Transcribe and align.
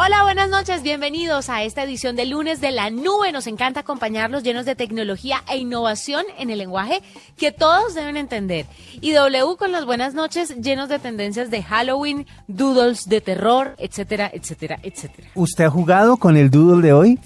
Hola, 0.00 0.22
buenas 0.22 0.48
noches, 0.48 0.84
bienvenidos 0.84 1.50
a 1.50 1.64
esta 1.64 1.82
edición 1.82 2.14
de 2.14 2.24
lunes 2.24 2.60
de 2.60 2.70
la 2.70 2.88
nube. 2.88 3.32
Nos 3.32 3.48
encanta 3.48 3.80
acompañarlos 3.80 4.44
llenos 4.44 4.64
de 4.64 4.76
tecnología 4.76 5.42
e 5.50 5.56
innovación 5.56 6.24
en 6.38 6.50
el 6.50 6.58
lenguaje 6.58 7.02
que 7.36 7.50
todos 7.50 7.96
deben 7.96 8.16
entender. 8.16 8.66
Y 9.00 9.10
W 9.10 9.56
con 9.56 9.72
las 9.72 9.86
buenas 9.86 10.14
noches 10.14 10.54
llenos 10.62 10.88
de 10.88 11.00
tendencias 11.00 11.50
de 11.50 11.64
Halloween, 11.64 12.28
doodles 12.46 13.08
de 13.08 13.20
terror, 13.20 13.74
etcétera, 13.76 14.30
etcétera, 14.32 14.78
etcétera. 14.84 15.30
¿Usted 15.34 15.64
ha 15.64 15.70
jugado 15.70 16.16
con 16.16 16.36
el 16.36 16.48
doodle 16.48 16.86
de 16.86 16.92
hoy? 16.92 17.18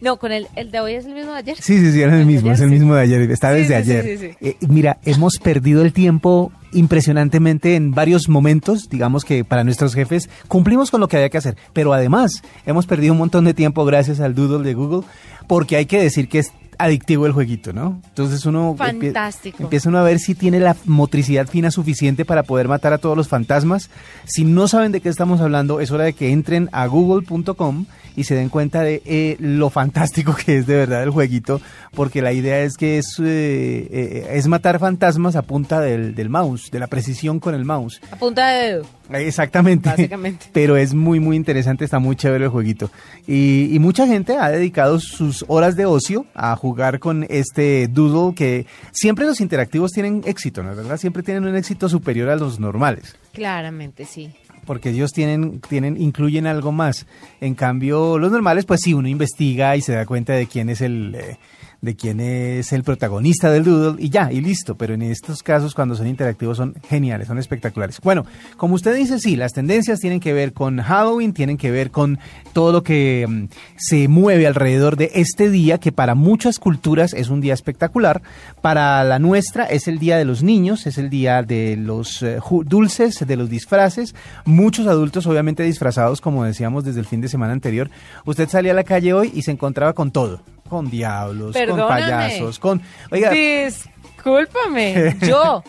No, 0.00 0.16
con 0.18 0.32
el, 0.32 0.48
el 0.56 0.70
de 0.70 0.80
hoy 0.80 0.94
es 0.94 1.06
el 1.06 1.14
mismo 1.14 1.32
de 1.32 1.38
ayer. 1.38 1.56
Sí, 1.56 1.78
sí, 1.78 1.92
sí, 1.92 2.02
es 2.02 2.12
el 2.12 2.26
mismo, 2.26 2.50
es 2.50 2.60
el 2.60 2.70
mismo 2.70 2.94
de 2.94 3.02
ayer, 3.02 3.30
está 3.30 3.52
Sí, 3.54 3.60
desde 3.60 3.84
sí, 3.84 3.90
ayer. 3.90 4.36
Eh, 4.40 4.56
mira, 4.68 4.98
hemos 5.04 5.38
perdido 5.42 5.82
el 5.82 5.92
tiempo 5.92 6.52
impresionantemente 6.72 7.76
en 7.76 7.92
varios 7.92 8.28
momentos, 8.28 8.88
digamos 8.88 9.24
que 9.24 9.44
para 9.44 9.64
nuestros 9.64 9.94
jefes 9.94 10.28
cumplimos 10.48 10.90
con 10.90 11.00
lo 11.00 11.08
que 11.08 11.16
había 11.16 11.28
que 11.30 11.38
hacer, 11.38 11.56
pero 11.72 11.92
además 11.92 12.42
hemos 12.66 12.86
perdido 12.86 13.12
un 13.12 13.18
montón 13.18 13.44
de 13.44 13.54
tiempo 13.54 13.84
gracias 13.84 14.20
al 14.20 14.34
doodle 14.34 14.64
de 14.66 14.74
Google, 14.74 15.02
porque 15.46 15.76
hay 15.76 15.86
que 15.86 16.00
decir 16.02 16.28
que 16.28 16.40
es 16.40 16.52
adictivo 16.76 17.26
el 17.26 17.32
jueguito, 17.32 17.72
¿no? 17.72 18.00
Entonces 18.08 18.44
uno 18.46 18.74
Fantástico. 18.76 19.62
empieza 19.62 19.88
uno 19.88 19.98
a 19.98 20.02
ver 20.02 20.18
si 20.18 20.34
tiene 20.34 20.58
la 20.58 20.76
motricidad 20.84 21.46
fina 21.46 21.70
suficiente 21.70 22.24
para 22.24 22.42
poder 22.42 22.66
matar 22.68 22.92
a 22.92 22.98
todos 22.98 23.16
los 23.16 23.28
fantasmas. 23.28 23.90
Si 24.24 24.44
no 24.44 24.66
saben 24.66 24.90
de 24.92 25.00
qué 25.00 25.08
estamos 25.08 25.40
hablando, 25.40 25.80
es 25.80 25.90
hora 25.92 26.04
de 26.04 26.12
que 26.14 26.32
entren 26.32 26.68
a 26.72 26.86
google.com 26.86 27.86
y 28.16 28.24
se 28.24 28.34
den 28.34 28.48
cuenta 28.48 28.82
de 28.82 29.02
eh, 29.04 29.36
lo 29.40 29.70
fantástico 29.70 30.34
que 30.34 30.58
es 30.58 30.66
de 30.66 30.76
verdad 30.76 31.02
el 31.02 31.10
jueguito, 31.10 31.60
porque 31.94 32.22
la 32.22 32.32
idea 32.32 32.60
es 32.60 32.76
que 32.76 32.98
es, 32.98 33.18
eh, 33.20 33.88
eh, 33.90 34.26
es 34.32 34.46
matar 34.46 34.78
fantasmas 34.78 35.36
a 35.36 35.42
punta 35.42 35.80
del, 35.80 36.14
del 36.14 36.28
mouse, 36.28 36.70
de 36.70 36.78
la 36.78 36.86
precisión 36.86 37.40
con 37.40 37.54
el 37.54 37.64
mouse. 37.64 38.00
A 38.10 38.16
punta 38.16 38.48
de 38.48 38.66
dedo. 38.66 38.86
Exactamente. 39.12 39.90
Básicamente. 39.90 40.46
Pero 40.52 40.76
es 40.76 40.94
muy, 40.94 41.20
muy 41.20 41.36
interesante, 41.36 41.84
está 41.84 41.98
muy 41.98 42.16
chévere 42.16 42.44
el 42.44 42.50
jueguito. 42.50 42.90
Y, 43.26 43.74
y 43.74 43.78
mucha 43.78 44.06
gente 44.06 44.36
ha 44.36 44.50
dedicado 44.50 44.98
sus 45.00 45.44
horas 45.48 45.76
de 45.76 45.86
ocio 45.86 46.26
a 46.34 46.56
jugar 46.56 46.98
con 46.98 47.26
este 47.28 47.88
doodle 47.88 48.34
que 48.34 48.66
siempre 48.92 49.26
los 49.26 49.40
interactivos 49.40 49.92
tienen 49.92 50.22
éxito, 50.24 50.62
¿no 50.62 50.70
es 50.70 50.76
verdad? 50.76 50.96
Siempre 50.96 51.22
tienen 51.22 51.44
un 51.44 51.56
éxito 51.56 51.88
superior 51.88 52.30
a 52.30 52.36
los 52.36 52.58
normales. 52.58 53.16
Claramente, 53.32 54.04
sí. 54.04 54.32
Porque 54.64 54.90
ellos 54.90 55.12
tienen, 55.12 55.60
tienen, 55.60 56.00
incluyen 56.00 56.46
algo 56.46 56.72
más. 56.72 57.06
En 57.40 57.54
cambio, 57.54 58.18
los 58.18 58.30
normales, 58.30 58.64
pues 58.64 58.80
sí, 58.82 58.94
uno 58.94 59.08
investiga 59.08 59.76
y 59.76 59.80
se 59.80 59.92
da 59.92 60.06
cuenta 60.06 60.32
de 60.32 60.46
quién 60.46 60.68
es 60.68 60.80
el, 60.80 61.14
eh, 61.14 61.38
de 61.84 61.96
quién 61.96 62.20
es 62.20 62.72
el 62.72 62.82
protagonista 62.82 63.50
del 63.50 63.64
doodle 63.64 64.02
y 64.02 64.10
ya, 64.10 64.32
y 64.32 64.40
listo. 64.40 64.74
Pero 64.76 64.94
en 64.94 65.02
estos 65.02 65.42
casos, 65.42 65.74
cuando 65.74 65.94
son 65.94 66.06
interactivos, 66.06 66.56
son 66.56 66.74
geniales, 66.88 67.28
son 67.28 67.38
espectaculares. 67.38 68.00
Bueno, 68.02 68.24
como 68.56 68.74
usted 68.74 68.94
dice, 68.96 69.18
sí, 69.18 69.36
las 69.36 69.52
tendencias 69.52 70.00
tienen 70.00 70.20
que 70.20 70.32
ver 70.32 70.52
con 70.52 70.80
Halloween, 70.80 71.32
tienen 71.32 71.56
que 71.56 71.70
ver 71.70 71.90
con 71.90 72.18
todo 72.52 72.72
lo 72.72 72.82
que 72.82 73.26
mm, 73.28 73.44
se 73.76 74.08
mueve 74.08 74.46
alrededor 74.46 74.96
de 74.96 75.10
este 75.14 75.50
día, 75.50 75.78
que 75.78 75.92
para 75.92 76.14
muchas 76.14 76.58
culturas 76.58 77.14
es 77.14 77.28
un 77.28 77.40
día 77.40 77.54
espectacular. 77.54 78.22
Para 78.60 79.04
la 79.04 79.18
nuestra 79.18 79.64
es 79.64 79.88
el 79.88 79.98
día 79.98 80.16
de 80.16 80.24
los 80.24 80.42
niños, 80.42 80.86
es 80.86 80.98
el 80.98 81.10
día 81.10 81.42
de 81.42 81.76
los 81.76 82.22
eh, 82.22 82.38
dulces, 82.64 83.24
de 83.26 83.36
los 83.36 83.50
disfraces. 83.50 84.14
Muchos 84.44 84.86
adultos, 84.86 85.26
obviamente, 85.26 85.62
disfrazados, 85.62 86.20
como 86.20 86.44
decíamos 86.44 86.84
desde 86.84 87.00
el 87.00 87.06
fin 87.06 87.20
de 87.20 87.28
semana 87.28 87.52
anterior. 87.52 87.90
Usted 88.24 88.48
salía 88.48 88.72
a 88.72 88.74
la 88.74 88.84
calle 88.84 89.12
hoy 89.12 89.32
y 89.34 89.42
se 89.42 89.50
encontraba 89.50 89.92
con 89.92 90.10
todo. 90.10 90.53
Con 90.68 90.90
diablos, 90.90 91.54
con 91.68 91.78
payasos, 91.88 92.58
con... 92.58 92.80
Oiga, 93.10 93.30
Discúlpame, 93.30 95.16
yo, 95.26 95.62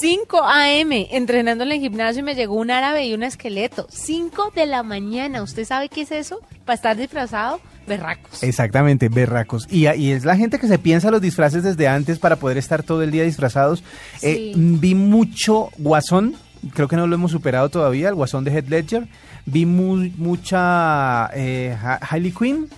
5 0.00 0.40
a.m. 0.44 1.08
entrenando 1.12 1.62
en 1.64 1.72
el 1.72 1.80
gimnasio 1.80 2.20
y 2.20 2.24
me 2.24 2.34
llegó 2.34 2.54
un 2.56 2.70
árabe 2.72 3.06
y 3.06 3.14
un 3.14 3.22
esqueleto. 3.22 3.86
5 3.88 4.52
de 4.56 4.66
la 4.66 4.82
mañana, 4.82 5.42
¿usted 5.42 5.64
sabe 5.64 5.88
qué 5.88 6.00
es 6.02 6.10
eso? 6.10 6.40
Para 6.64 6.74
estar 6.74 6.96
disfrazado, 6.96 7.60
berracos. 7.86 8.42
Exactamente, 8.42 9.08
berracos. 9.08 9.68
Y, 9.70 9.86
y 9.88 10.10
es 10.10 10.24
la 10.24 10.36
gente 10.36 10.58
que 10.58 10.66
se 10.66 10.78
piensa 10.80 11.10
los 11.12 11.20
disfraces 11.20 11.62
desde 11.62 11.86
antes 11.86 12.18
para 12.18 12.34
poder 12.36 12.58
estar 12.58 12.82
todo 12.82 13.02
el 13.04 13.12
día 13.12 13.22
disfrazados. 13.22 13.84
Eh, 14.22 14.34
Sí. 14.34 14.52
vi 14.56 14.96
mucho 14.96 15.70
Guasón, 15.78 16.34
creo 16.74 16.88
que 16.88 16.96
no 16.96 17.06
lo 17.06 17.14
hemos 17.14 17.30
superado 17.30 17.68
todavía, 17.68 18.08
el 18.08 18.16
Guasón 18.16 18.42
de 18.42 18.50
Head 18.52 18.66
Ledger. 18.66 19.06
Vi 19.46 19.66
mu- 19.66 20.10
mucha 20.16 21.30
eh, 21.34 21.76
Ha- 21.80 22.00
Harley 22.02 22.32
Quinn. 22.32 22.68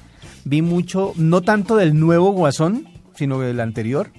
Vi 0.44 0.62
mucho, 0.62 1.12
no 1.16 1.42
tanto 1.42 1.76
del 1.76 1.98
nuevo 1.98 2.32
Guasón, 2.32 2.88
sino 3.14 3.38
del 3.40 3.60
anterior. 3.60 4.10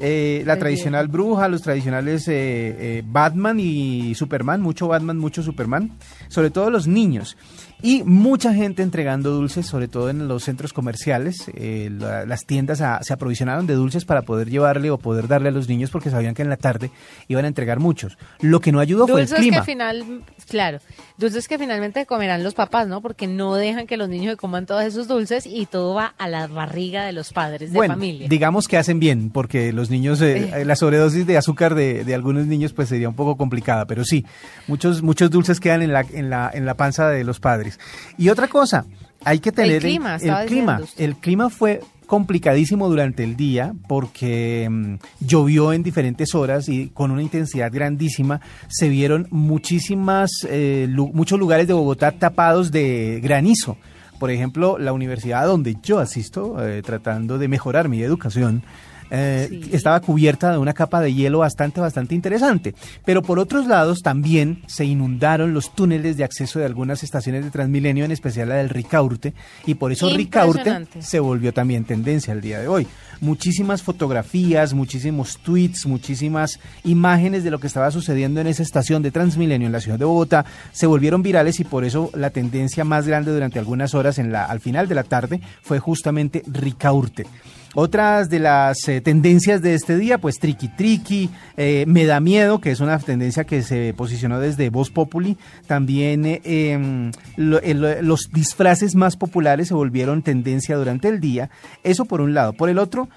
Eh, 0.00 0.44
la 0.46 0.56
tradicional 0.58 1.08
bruja, 1.08 1.48
los 1.48 1.62
tradicionales 1.62 2.28
eh, 2.28 2.34
eh, 2.78 3.02
Batman 3.04 3.58
y 3.58 4.14
Superman, 4.14 4.60
mucho 4.60 4.86
Batman, 4.86 5.18
mucho 5.18 5.42
Superman, 5.42 5.98
sobre 6.28 6.50
todo 6.50 6.70
los 6.70 6.86
niños. 6.86 7.36
Y 7.82 8.02
mucha 8.02 8.52
gente 8.54 8.82
entregando 8.82 9.30
dulces, 9.30 9.66
sobre 9.66 9.86
todo 9.88 10.10
en 10.10 10.26
los 10.26 10.42
centros 10.44 10.72
comerciales. 10.72 11.44
Eh, 11.54 11.90
la- 11.96 12.26
las 12.26 12.44
tiendas 12.44 12.80
a- 12.80 13.02
se 13.02 13.12
aprovisionaron 13.12 13.66
de 13.66 13.74
dulces 13.74 14.04
para 14.04 14.22
poder 14.22 14.50
llevarle 14.50 14.90
o 14.90 14.98
poder 14.98 15.28
darle 15.28 15.50
a 15.50 15.52
los 15.52 15.68
niños 15.68 15.90
porque 15.90 16.10
sabían 16.10 16.34
que 16.34 16.42
en 16.42 16.48
la 16.48 16.56
tarde 16.56 16.90
iban 17.28 17.44
a 17.44 17.48
entregar 17.48 17.78
muchos. 17.78 18.18
Lo 18.40 18.60
que 18.60 18.72
no 18.72 18.80
ayudó 18.80 19.06
fue 19.06 19.20
el 19.20 19.26
Dulces 19.26 19.36
que 19.36 19.42
clima. 19.42 19.58
al 19.58 19.64
final, 19.64 20.22
claro, 20.48 20.78
dulces 21.18 21.46
que 21.46 21.58
finalmente 21.58 22.04
comerán 22.06 22.42
los 22.42 22.54
papás, 22.54 22.88
¿no? 22.88 23.00
Porque 23.00 23.26
no 23.26 23.54
dejan 23.54 23.86
que 23.86 23.96
los 23.96 24.08
niños 24.08 24.36
coman 24.36 24.66
todos 24.66 24.82
esos 24.82 25.06
dulces 25.06 25.46
y 25.46 25.66
todo 25.66 25.94
va 25.94 26.14
a 26.18 26.28
la 26.28 26.46
barriga 26.48 27.04
de 27.04 27.12
los 27.12 27.32
padres 27.32 27.70
de 27.72 27.76
bueno, 27.76 27.94
familia. 27.94 28.28
digamos 28.28 28.66
que 28.66 28.76
hacen 28.76 28.98
bien, 28.98 29.30
porque 29.30 29.72
los 29.72 29.88
niños, 29.90 30.20
eh, 30.20 30.50
Eh. 30.60 30.64
la 30.64 30.74
sobredosis 30.76 31.26
de 31.26 31.36
azúcar 31.36 31.74
de, 31.74 32.04
de 32.04 32.14
algunos 32.14 32.46
niños 32.46 32.72
pues 32.72 32.88
sería 32.88 33.08
un 33.08 33.14
poco 33.14 33.36
complicada, 33.36 33.84
pero 33.86 34.04
sí, 34.04 34.24
muchos, 34.66 35.02
muchos 35.02 35.30
dulces 35.30 35.60
quedan 35.60 35.82
en 35.82 35.92
la, 35.92 36.00
en 36.12 36.30
la, 36.30 36.50
en 36.52 36.66
la 36.66 36.74
panza 36.74 37.08
de 37.08 37.22
los 37.24 37.38
padres. 37.40 37.67
Y 38.16 38.28
otra 38.28 38.48
cosa, 38.48 38.84
hay 39.24 39.38
que 39.40 39.52
tener 39.52 39.72
en- 39.76 39.80
clima, 39.80 40.16
estaba 40.16 40.42
el 40.42 40.48
clima, 40.48 40.80
el 40.96 41.16
clima 41.16 41.50
fue 41.50 41.80
complicadísimo 42.06 42.88
durante 42.88 43.22
el 43.22 43.36
día 43.36 43.74
porque 43.86 44.66
mm, 44.70 44.94
llovió 45.20 45.72
en 45.74 45.82
diferentes 45.82 46.34
horas 46.34 46.68
y 46.68 46.88
con 46.88 47.10
una 47.10 47.22
intensidad 47.22 47.70
grandísima. 47.70 48.40
Se 48.68 48.88
vieron 48.88 49.26
muchísimas 49.30 50.30
eh, 50.48 50.86
lu- 50.88 51.12
muchos 51.12 51.38
lugares 51.38 51.66
de 51.66 51.74
Bogotá 51.74 52.12
tapados 52.12 52.70
de 52.72 53.20
granizo. 53.22 53.76
Por 54.18 54.30
ejemplo, 54.30 54.78
la 54.78 54.92
universidad 54.92 55.46
donde 55.46 55.76
yo 55.82 55.98
asisto, 56.00 56.66
eh, 56.66 56.82
tratando 56.82 57.38
de 57.38 57.46
mejorar 57.48 57.88
mi 57.88 58.02
educación, 58.02 58.62
eh, 59.10 59.48
Sí. 59.50 59.70
estaba 59.72 60.00
cubierta 60.00 60.52
de 60.52 60.58
una 60.58 60.72
capa 60.72 61.00
de 61.00 61.14
hielo 61.14 61.38
bastante, 61.40 61.80
bastante 61.80 62.14
interesante. 62.14 62.74
Pero 63.04 63.22
por 63.22 63.38
otros 63.38 63.66
lados 63.66 64.00
también 64.02 64.62
se 64.66 64.84
inundaron 64.84 65.54
los 65.54 65.74
túneles 65.74 66.16
de 66.16 66.24
acceso 66.24 66.58
de 66.58 66.64
algunas 66.66 67.02
estaciones 67.02 67.44
de 67.44 67.50
Transmilenio, 67.50 68.04
en 68.04 68.10
especial 68.10 68.48
la 68.48 68.56
del 68.56 68.68
Ricaurte, 68.68 69.34
y 69.66 69.74
por 69.74 69.92
eso 69.92 70.08
Ricaurte 70.10 70.86
se 71.00 71.20
volvió 71.20 71.52
también 71.52 71.84
tendencia 71.84 72.32
el 72.32 72.40
día 72.40 72.58
de 72.58 72.68
hoy. 72.68 72.86
Muchísimas 73.20 73.82
fotografías, 73.82 74.74
muchísimos 74.74 75.38
tweets, 75.38 75.86
muchísimas 75.86 76.60
imágenes 76.84 77.42
de 77.44 77.50
lo 77.50 77.58
que 77.58 77.66
estaba 77.66 77.90
sucediendo 77.90 78.40
en 78.40 78.46
esa 78.46 78.62
estación 78.62 79.02
de 79.02 79.10
Transmilenio 79.10 79.66
en 79.66 79.72
la 79.72 79.80
ciudad 79.80 79.98
de 79.98 80.04
Bogotá 80.04 80.44
se 80.72 80.86
volvieron 80.86 81.22
virales 81.22 81.58
y 81.60 81.64
por 81.64 81.84
eso 81.84 82.10
la 82.14 82.30
tendencia 82.30 82.84
más 82.84 83.06
grande 83.06 83.32
durante 83.32 83.58
algunas 83.58 83.94
horas 83.94 84.18
en 84.18 84.30
la, 84.30 84.44
al 84.44 84.60
final 84.60 84.86
de 84.86 84.94
la 84.94 85.02
tarde 85.02 85.40
fue 85.62 85.78
justamente 85.80 86.42
Ricaurte. 86.46 87.26
Otras 87.74 88.30
de 88.30 88.38
las 88.38 88.88
eh, 88.88 89.02
tendencias 89.02 89.60
de 89.60 89.74
este 89.74 89.98
día, 89.98 90.16
pues 90.16 90.38
Triki 90.38 90.68
Triki, 90.68 91.28
eh, 91.58 91.84
Me 91.86 92.06
da 92.06 92.18
miedo, 92.18 92.60
que 92.60 92.70
es 92.70 92.80
una 92.80 92.98
tendencia 92.98 93.44
que 93.44 93.62
se 93.62 93.92
posicionó 93.94 94.40
desde 94.40 94.70
Voz 94.70 94.90
Populi. 94.90 95.36
También 95.66 96.24
eh, 96.24 96.40
em, 96.44 97.10
los 97.36 98.30
disfraces 98.32 98.94
más 98.94 99.16
populares 99.16 99.68
se 99.68 99.74
volvieron 99.74 100.22
tendencia 100.22 100.76
durante 100.76 101.08
el 101.08 101.20
día. 101.20 101.50
Eso 101.84 102.06
por 102.06 102.22
un 102.22 102.32
lado. 102.32 102.54
Por 102.54 102.70
el 102.70 102.78
otro, 102.78 103.08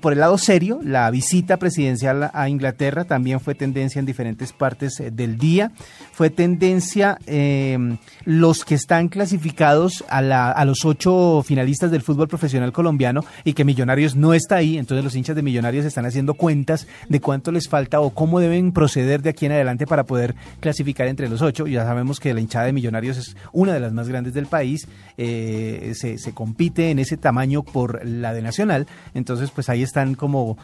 por 0.00 0.12
el 0.12 0.20
lado 0.20 0.38
serio, 0.38 0.78
la 0.84 1.10
visita 1.10 1.56
presidencial 1.56 2.30
a 2.32 2.48
Inglaterra 2.48 3.04
también 3.04 3.40
fue 3.40 3.56
tendencia 3.56 3.98
en 3.98 4.06
diferentes 4.06 4.52
partes 4.52 5.02
del 5.12 5.36
día. 5.36 5.72
Fue 6.12 6.30
tendencia 6.30 7.18
em, 7.26 7.98
los 8.24 8.64
que 8.64 8.76
están 8.76 9.08
clasificados 9.08 10.04
a, 10.08 10.18
a 10.52 10.64
los 10.64 10.84
ocho 10.84 11.42
finalistas 11.44 11.90
del 11.90 12.02
fútbol 12.02 12.28
profesional 12.28 12.72
colombiano 12.72 13.24
y 13.42 13.54
que 13.54 13.64
Millonarios 13.64 13.95
no 14.16 14.34
está 14.34 14.56
ahí, 14.56 14.78
entonces 14.78 15.04
los 15.04 15.14
hinchas 15.14 15.34
de 15.36 15.42
Millonarios 15.42 15.84
están 15.84 16.06
haciendo 16.06 16.34
cuentas 16.34 16.86
de 17.08 17.20
cuánto 17.20 17.50
les 17.50 17.68
falta 17.68 18.00
o 18.00 18.10
cómo 18.10 18.40
deben 18.40 18.72
proceder 18.72 19.22
de 19.22 19.30
aquí 19.30 19.46
en 19.46 19.52
adelante 19.52 19.86
para 19.86 20.04
poder 20.04 20.34
clasificar 20.60 21.08
entre 21.08 21.28
los 21.28 21.42
ocho. 21.42 21.66
Ya 21.66 21.84
sabemos 21.84 22.20
que 22.20 22.34
la 22.34 22.40
hinchada 22.40 22.66
de 22.66 22.72
Millonarios 22.72 23.16
es 23.16 23.36
una 23.52 23.72
de 23.72 23.80
las 23.80 23.92
más 23.92 24.08
grandes 24.08 24.34
del 24.34 24.46
país, 24.46 24.86
eh, 25.16 25.92
se, 25.94 26.32
compite 26.32 26.90
en 26.90 26.98
ese 26.98 27.16
tamaño 27.16 27.62
por 27.62 28.04
la 28.04 28.34
de 28.34 28.42
Nacional, 28.42 28.86
entonces 29.14 29.50
pues 29.50 29.68
ahí 29.68 29.82
están 29.82 30.14
como 30.14 30.58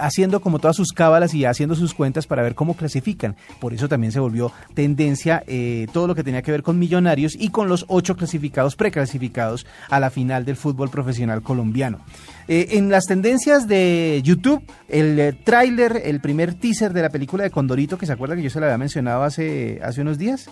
haciendo 0.00 0.40
como 0.40 0.58
todas 0.58 0.76
sus 0.76 0.92
cábalas 0.92 1.34
y 1.34 1.44
haciendo 1.44 1.74
sus 1.74 1.94
cuentas 1.94 2.26
para 2.26 2.42
ver 2.42 2.54
cómo 2.54 2.74
clasifican. 2.74 3.36
Por 3.60 3.72
eso 3.72 3.88
también 3.88 4.12
se 4.12 4.20
volvió 4.20 4.52
tendencia 4.74 5.44
eh, 5.46 5.86
todo 5.92 6.06
lo 6.06 6.14
que 6.14 6.24
tenía 6.24 6.42
que 6.42 6.50
ver 6.50 6.62
con 6.62 6.78
Millonarios 6.78 7.36
y 7.38 7.50
con 7.50 7.68
los 7.68 7.84
ocho 7.88 8.16
clasificados, 8.16 8.76
preclasificados 8.76 9.66
a 9.88 10.00
la 10.00 10.10
final 10.10 10.44
del 10.44 10.56
fútbol 10.56 10.90
profesional 10.90 11.42
colombiano. 11.42 12.00
Eh, 12.48 12.78
en 12.78 12.88
las 12.90 13.04
tendencias 13.04 13.68
de 13.68 14.20
YouTube, 14.24 14.62
el 14.88 15.18
eh, 15.20 15.32
tráiler, 15.44 16.00
el 16.04 16.20
primer 16.20 16.54
teaser 16.54 16.92
de 16.94 17.02
la 17.02 17.10
película 17.10 17.44
de 17.44 17.50
Condorito, 17.50 17.98
que 17.98 18.06
se 18.06 18.12
acuerda 18.12 18.36
que 18.36 18.42
yo 18.42 18.50
se 18.50 18.58
la 18.58 18.66
había 18.66 18.78
mencionado 18.78 19.22
hace, 19.22 19.80
hace 19.82 20.00
unos 20.00 20.16
días. 20.18 20.48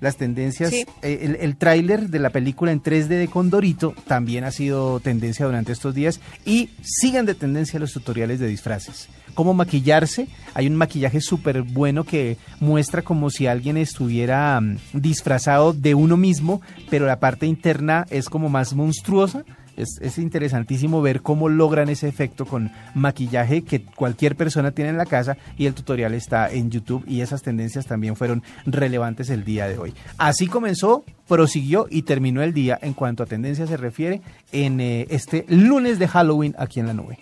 Las 0.00 0.16
tendencias, 0.18 0.70
Sí. 0.70 0.84
eh, 1.02 1.20
el, 1.22 1.36
el 1.36 1.56
tráiler 1.56 2.10
de 2.10 2.18
la 2.18 2.28
película 2.28 2.70
en 2.70 2.82
3D 2.82 3.06
de 3.08 3.28
Condorito 3.28 3.94
también 4.06 4.44
ha 4.44 4.50
sido 4.50 5.00
tendencia 5.00 5.46
durante 5.46 5.72
estos 5.72 5.94
días 5.94 6.20
y 6.44 6.68
siguen 6.82 7.24
de 7.24 7.34
tendencia 7.34 7.78
los 7.80 7.92
tutoriales 7.94 8.38
de 8.38 8.46
disfraces. 8.46 9.08
Cómo 9.34 9.54
maquillarse, 9.54 10.28
hay 10.52 10.66
un 10.66 10.76
maquillaje 10.76 11.20
súper 11.22 11.62
bueno 11.62 12.04
que 12.04 12.36
muestra 12.60 13.00
como 13.02 13.30
si 13.30 13.46
alguien 13.46 13.76
estuviera 13.78 14.60
mm, 14.60 14.76
disfrazado 14.94 15.72
de 15.72 15.94
uno 15.94 16.16
mismo, 16.18 16.60
pero 16.90 17.06
la 17.06 17.18
parte 17.20 17.46
interna 17.46 18.04
es 18.10 18.28
como 18.28 18.48
más 18.50 18.74
monstruosa. 18.74 19.44
Es, 19.76 19.98
es 20.00 20.18
interesantísimo 20.18 21.02
ver 21.02 21.22
cómo 21.22 21.48
logran 21.48 21.88
ese 21.88 22.08
efecto 22.08 22.46
con 22.46 22.70
maquillaje 22.94 23.62
que 23.62 23.82
cualquier 23.82 24.36
persona 24.36 24.70
tiene 24.70 24.90
en 24.90 24.96
la 24.96 25.06
casa 25.06 25.36
y 25.56 25.66
el 25.66 25.74
tutorial 25.74 26.14
está 26.14 26.50
en 26.50 26.70
YouTube 26.70 27.04
y 27.06 27.20
esas 27.20 27.42
tendencias 27.42 27.86
también 27.86 28.16
fueron 28.16 28.42
relevantes 28.64 29.30
el 29.30 29.44
día 29.44 29.68
de 29.68 29.78
hoy. 29.78 29.94
Así 30.18 30.46
comenzó, 30.46 31.04
prosiguió 31.28 31.86
y 31.90 32.02
terminó 32.02 32.42
el 32.42 32.52
día 32.52 32.78
en 32.80 32.94
cuanto 32.94 33.22
a 33.22 33.26
tendencias 33.26 33.68
se 33.68 33.76
refiere 33.76 34.20
en 34.52 34.80
eh, 34.80 35.06
este 35.10 35.44
lunes 35.48 35.98
de 35.98 36.08
Halloween 36.08 36.54
aquí 36.58 36.80
en 36.80 36.86
la 36.86 36.94
nube. 36.94 37.18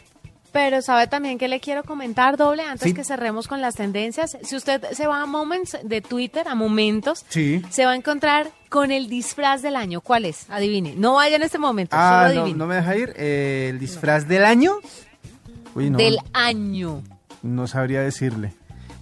Pero 0.54 0.80
sabe 0.82 1.08
también 1.08 1.36
que 1.36 1.48
le 1.48 1.58
quiero 1.58 1.82
comentar 1.82 2.36
doble 2.36 2.62
antes 2.62 2.88
Sí. 2.88 2.94
que 2.94 3.02
cerremos 3.02 3.48
con 3.48 3.60
las 3.60 3.74
tendencias. 3.74 4.38
Si 4.44 4.54
usted 4.54 4.80
se 4.92 5.08
va 5.08 5.20
a 5.20 5.26
Moments 5.26 5.76
de 5.82 6.00
Twitter, 6.00 6.46
a 6.46 6.54
Momentos, 6.54 7.26
Sí. 7.28 7.60
se 7.70 7.84
va 7.84 7.90
a 7.90 7.96
encontrar 7.96 8.50
con 8.68 8.92
el 8.92 9.08
disfraz 9.08 9.62
del 9.62 9.74
año. 9.74 10.00
¿Cuál 10.00 10.24
es? 10.26 10.48
Adivine. 10.48 10.94
No 10.96 11.14
vaya 11.14 11.34
en 11.34 11.42
este 11.42 11.58
momento, 11.58 11.96
Ah, 11.98 12.26
solo 12.28 12.34
no, 12.36 12.40
adivine. 12.42 12.58
no 12.58 12.66
me 12.68 12.76
deja 12.76 12.96
ir. 12.96 13.12
Eh, 13.16 13.66
el 13.70 13.80
disfraz 13.80 14.28
del 14.28 14.44
año. 14.44 14.74
Uy, 15.74 15.90
no, 15.90 15.98
Del 15.98 16.18
año. 16.32 17.02
no 17.42 17.66
sabría 17.66 18.00
decirle. 18.02 18.52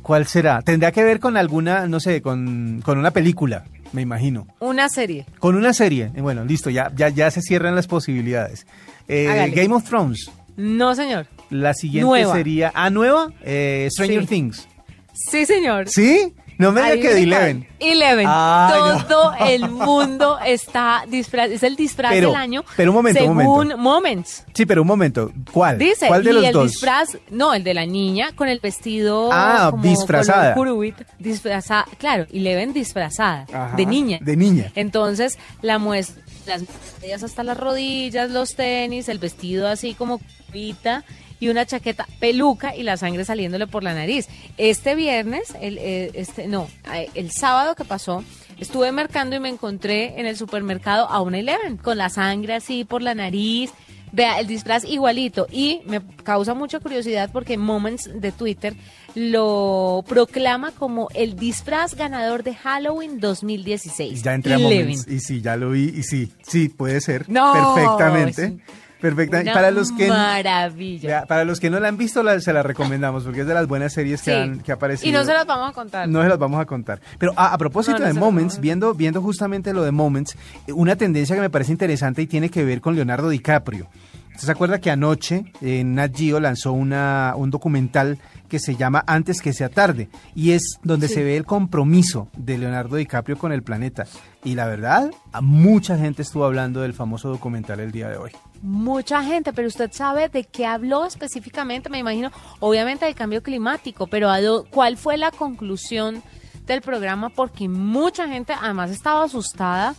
¿Cuál 0.01 0.27
será? 0.27 0.63
Tendría 0.63 0.91
que 0.91 1.05
ver 1.05 1.21
con 1.21 1.37
alguna, 1.37 1.87
no 1.87 2.01
sé, 2.01 2.23
con, 2.23 2.81
con 2.83 2.97
una 2.97 3.11
película, 3.11 3.65
me 3.93 4.01
imagino. 4.01 4.47
Una 4.59 4.89
serie. 4.89 5.27
Con 5.39 5.55
una 5.55 5.75
serie. 5.75 6.11
Eh, 6.15 6.23
Bueno, 6.23 6.47
listo, 6.47 6.71
ya, 6.71 6.91
ya, 6.97 7.11
ya 7.11 7.31
se 7.31 7.43
cierran 7.43 7.75
las 7.75 7.87
posibilidades. 7.89 8.67
Eh. 9.07 9.53
Game 9.55 9.75
of 9.75 9.85
Thrones. 9.85 10.31
No, 10.57 10.95
señor. 10.95 11.27
La 11.53 11.75
siguiente 11.75 12.07
Nueva. 12.09 12.35
sería. 12.35 12.73
¿Ah, 12.75 12.91
nueva? 12.91 13.31
Eh, 13.43 13.89
Stranger 13.93 14.23
Sí. 14.23 14.27
Things. 14.27 14.69
Sí, 15.13 15.47
señor. 15.47 15.89
¿Sí? 15.89 16.35
No 16.59 16.71
me 16.71 16.81
diga 16.83 16.95
que 16.97 17.15
de. 17.15 17.23
Eleven. 17.23 17.67
Eleven. 17.81 18.27
Ay, 18.29 18.81
no. 18.99 19.07
Todo 19.07 19.33
el 19.49 19.69
mundo 19.69 20.39
está 20.45 21.05
disfraz, 21.09 21.51
es 21.51 21.63
el 21.65 21.75
disfraz 21.77 22.13
Pero- 22.13 22.29
del 22.29 22.37
año. 22.37 22.63
pero 22.77 22.91
un 22.93 22.97
momento, 22.97 23.21
un 23.21 23.25
según 23.25 23.45
momento. 23.45 23.79
Moments. 23.79 24.45
Sí, 24.55 24.65
pero 24.65 24.83
un 24.83 24.87
momento. 24.89 25.33
¿Cuál? 25.53 25.79
Dice, 25.79 26.07
¿Cuál 26.07 26.23
de 26.23 26.31
y 26.31 26.33
los 26.35 26.45
el 26.45 26.53
dos? 26.53 26.71
disfraz, 26.71 27.17
no, 27.31 27.53
el 27.55 27.65
de 27.65 27.75
la 27.75 27.85
niña 27.85 28.31
con 28.37 28.49
el 28.49 28.61
vestido 28.61 29.31
Ah, 29.33 29.69
como 29.73 29.83
disfrazada. 29.83 30.55
curubit, 30.55 30.95
disfrazada, 31.19 31.87
claro, 31.99 32.27
Eleven 32.33 32.73
disfrazada, 32.73 33.47
Ajá, 33.53 33.75
de 33.77 33.87
niña. 33.87 34.19
de 34.23 34.37
niña. 34.37 34.71
Entonces, 34.77 35.39
la 35.63 35.79
muestra, 35.79 36.23
las 36.47 36.63
medias 37.01 37.23
hasta 37.25 37.43
las 37.43 37.57
rodillas, 37.59 38.31
los 38.31 38.55
tenis, 38.55 39.09
el 39.09 39.19
vestido 39.19 39.67
así 39.69 39.95
como 39.95 40.19
curvita 40.47 41.03
y 41.43 41.49
una 41.49 41.67
chaqueta 41.67 42.07
peluca 42.21 42.77
y 42.77 42.85
la 42.85 42.97
sangre 42.97 43.25
saliéndole 43.25 43.67
por 43.67 43.83
la 43.83 43.95
nariz. 43.95 44.29
Este 44.59 44.95
viernes, 44.95 45.53
el, 45.61 45.77
eh, 45.77 46.13
este, 46.15 46.47
no, 46.47 46.69
eh, 46.95 47.11
el 47.15 47.33
sábado 47.33 47.75
que 47.75 47.85
pasó, 47.85 48.23
estuve 48.61 48.93
mercando 48.93 49.35
y 49.35 49.41
me 49.41 49.49
encontré 49.49 50.21
en 50.21 50.27
el 50.27 50.37
supermercado 50.37 51.09
a 51.09 51.21
una 51.21 51.41
Eleven 51.41 51.79
con 51.79 51.99
la 51.99 52.11
sangre 52.11 52.55
así 52.55 52.85
por 52.85 53.03
la 53.03 53.17
nariz. 53.17 53.73
Vea, 54.13 54.39
el 54.39 54.47
disfraz 54.47 54.85
igualito. 54.85 55.49
Y 55.51 55.81
me 55.85 56.01
causa 56.23 56.55
mucha 56.55 56.79
curiosidad 56.79 57.31
porque 57.33 57.59
Moments 57.59 58.09
de 58.15 58.31
Twitter 58.31 58.75
lo 59.17 60.05
proclama 60.07 60.71
como 60.71 61.09
el 61.13 61.35
disfraz 61.35 61.97
ganador 61.97 62.45
de 62.45 62.55
Halloween 62.55 63.19
2016. 63.19 64.23
Ya 64.23 64.35
entré 64.35 64.55
a. 64.55 64.59
Moments. 64.59 65.09
Y 65.09 65.19
sí, 65.19 65.41
ya 65.41 65.57
lo 65.57 65.71
vi. 65.71 65.89
Y 65.89 66.05
sí, 66.05 66.31
sí, 66.47 66.69
puede 66.69 67.01
ser. 67.01 67.29
No, 67.29 67.75
Perfectamente. 67.75 68.59
Perfectamente. 69.03 69.51
Una 69.51 69.55
Para 69.61 69.71
los 69.71 69.93
que. 69.93 70.09
maravilla. 70.09 71.27
Para 71.27 71.45
los 71.45 71.61
que 71.61 71.69
no 71.69 71.79
la 71.81 71.89
han 71.89 71.97
visto, 71.99 72.23
la- 72.23 72.41
se 72.41 72.53
la 72.53 72.63
recomendamos 72.63 73.25
porque 73.25 73.41
es 73.43 73.47
de 73.47 73.53
las 73.55 73.67
buenas 73.67 73.93
series 73.93 74.23
que, 74.23 74.35
han, 74.35 74.61
que 74.61 74.73
ha 74.73 74.77
aparecido. 74.77 75.09
Y 75.11 75.13
no 75.13 75.25
se 75.25 75.33
las 75.35 75.45
vamos 75.47 75.71
a 75.71 75.73
contar. 75.75 76.09
No 76.09 76.23
se 76.23 76.29
las 76.29 76.39
vamos 76.39 76.61
a 76.61 76.65
contar. 76.65 77.01
Pero 77.19 77.33
a, 77.37 77.53
a 77.53 77.59
propósito 77.59 77.99
No, 77.99 78.07
no 78.07 78.15
de 78.15 78.19
Moments, 78.19 78.61
viendo, 78.61 78.95
viendo 78.95 79.21
justamente 79.21 79.75
lo 79.75 79.83
de 79.83 79.91
Moments, 79.93 80.37
eh, 80.67 80.73
una 80.73 80.97
tendencia 80.97 81.35
que 81.37 81.43
me 81.43 81.51
parece 81.51 81.73
interesante 81.73 82.23
y 82.23 82.27
tiene 82.27 82.49
que 82.49 82.65
ver 82.65 82.81
con 82.81 82.95
Leonardo 82.95 83.29
DiCaprio. 83.29 83.89
¿Usted 84.35 84.47
se 84.47 84.53
acuerda 84.53 84.81
que 84.81 84.91
anoche 84.91 85.45
en 85.61 85.95
Nat 85.97 86.17
Geo 86.17 86.41
lanzó 86.41 86.73
una, 86.73 87.35
un 87.37 87.51
documental 87.51 88.19
que 88.49 88.59
se 88.59 88.77
llama 88.77 89.05
Antes 89.07 89.43
que 89.43 89.53
sea 89.53 89.69
tarde? 89.69 90.09
Y 90.35 90.53
es 90.53 90.79
donde 90.83 91.09
Sí. 91.09 91.15
se 91.15 91.23
ve 91.25 91.37
el 91.37 91.45
compromiso 91.45 92.29
de 92.37 92.57
Leonardo 92.57 92.97
DiCaprio 92.97 93.37
con 93.37 93.53
el 93.53 93.63
planeta. 93.63 94.07
Y 94.43 94.55
la 94.55 94.67
verdad, 94.67 95.11
a 95.33 95.41
mucha 95.43 95.99
gente 95.99 96.23
estuvo 96.23 96.47
hablando 96.47 96.81
del 96.81 96.95
famoso 96.95 97.29
documental 97.29 97.81
el 97.81 97.93
día 97.93 98.09
de 98.09 98.17
hoy. 98.17 98.31
Mucha 98.63 99.25
gente, 99.25 99.53
pero 99.53 99.67
usted 99.69 99.91
sabe 99.93 100.29
de 100.29 100.45
qué 100.45 100.65
habló 100.67 101.05
específicamente, 101.05 101.89
me 101.91 101.99
imagino, 101.99 102.31
obviamente 102.61 103.05
del 103.07 103.15
cambio 103.17 103.43
climático, 103.43 104.07
pero 104.07 104.31
¿a 104.31 104.41
do- 104.41 104.65
¿cuál 104.71 104.97
fue 104.97 105.17
la 105.17 105.33
conclusión 105.33 106.23
del 106.67 106.81
programa? 106.81 107.29
Porque 107.31 107.69
mucha 107.69 108.29
gente 108.29 108.53
además 108.53 108.93
estaba 108.93 109.25
asustada 109.25 109.97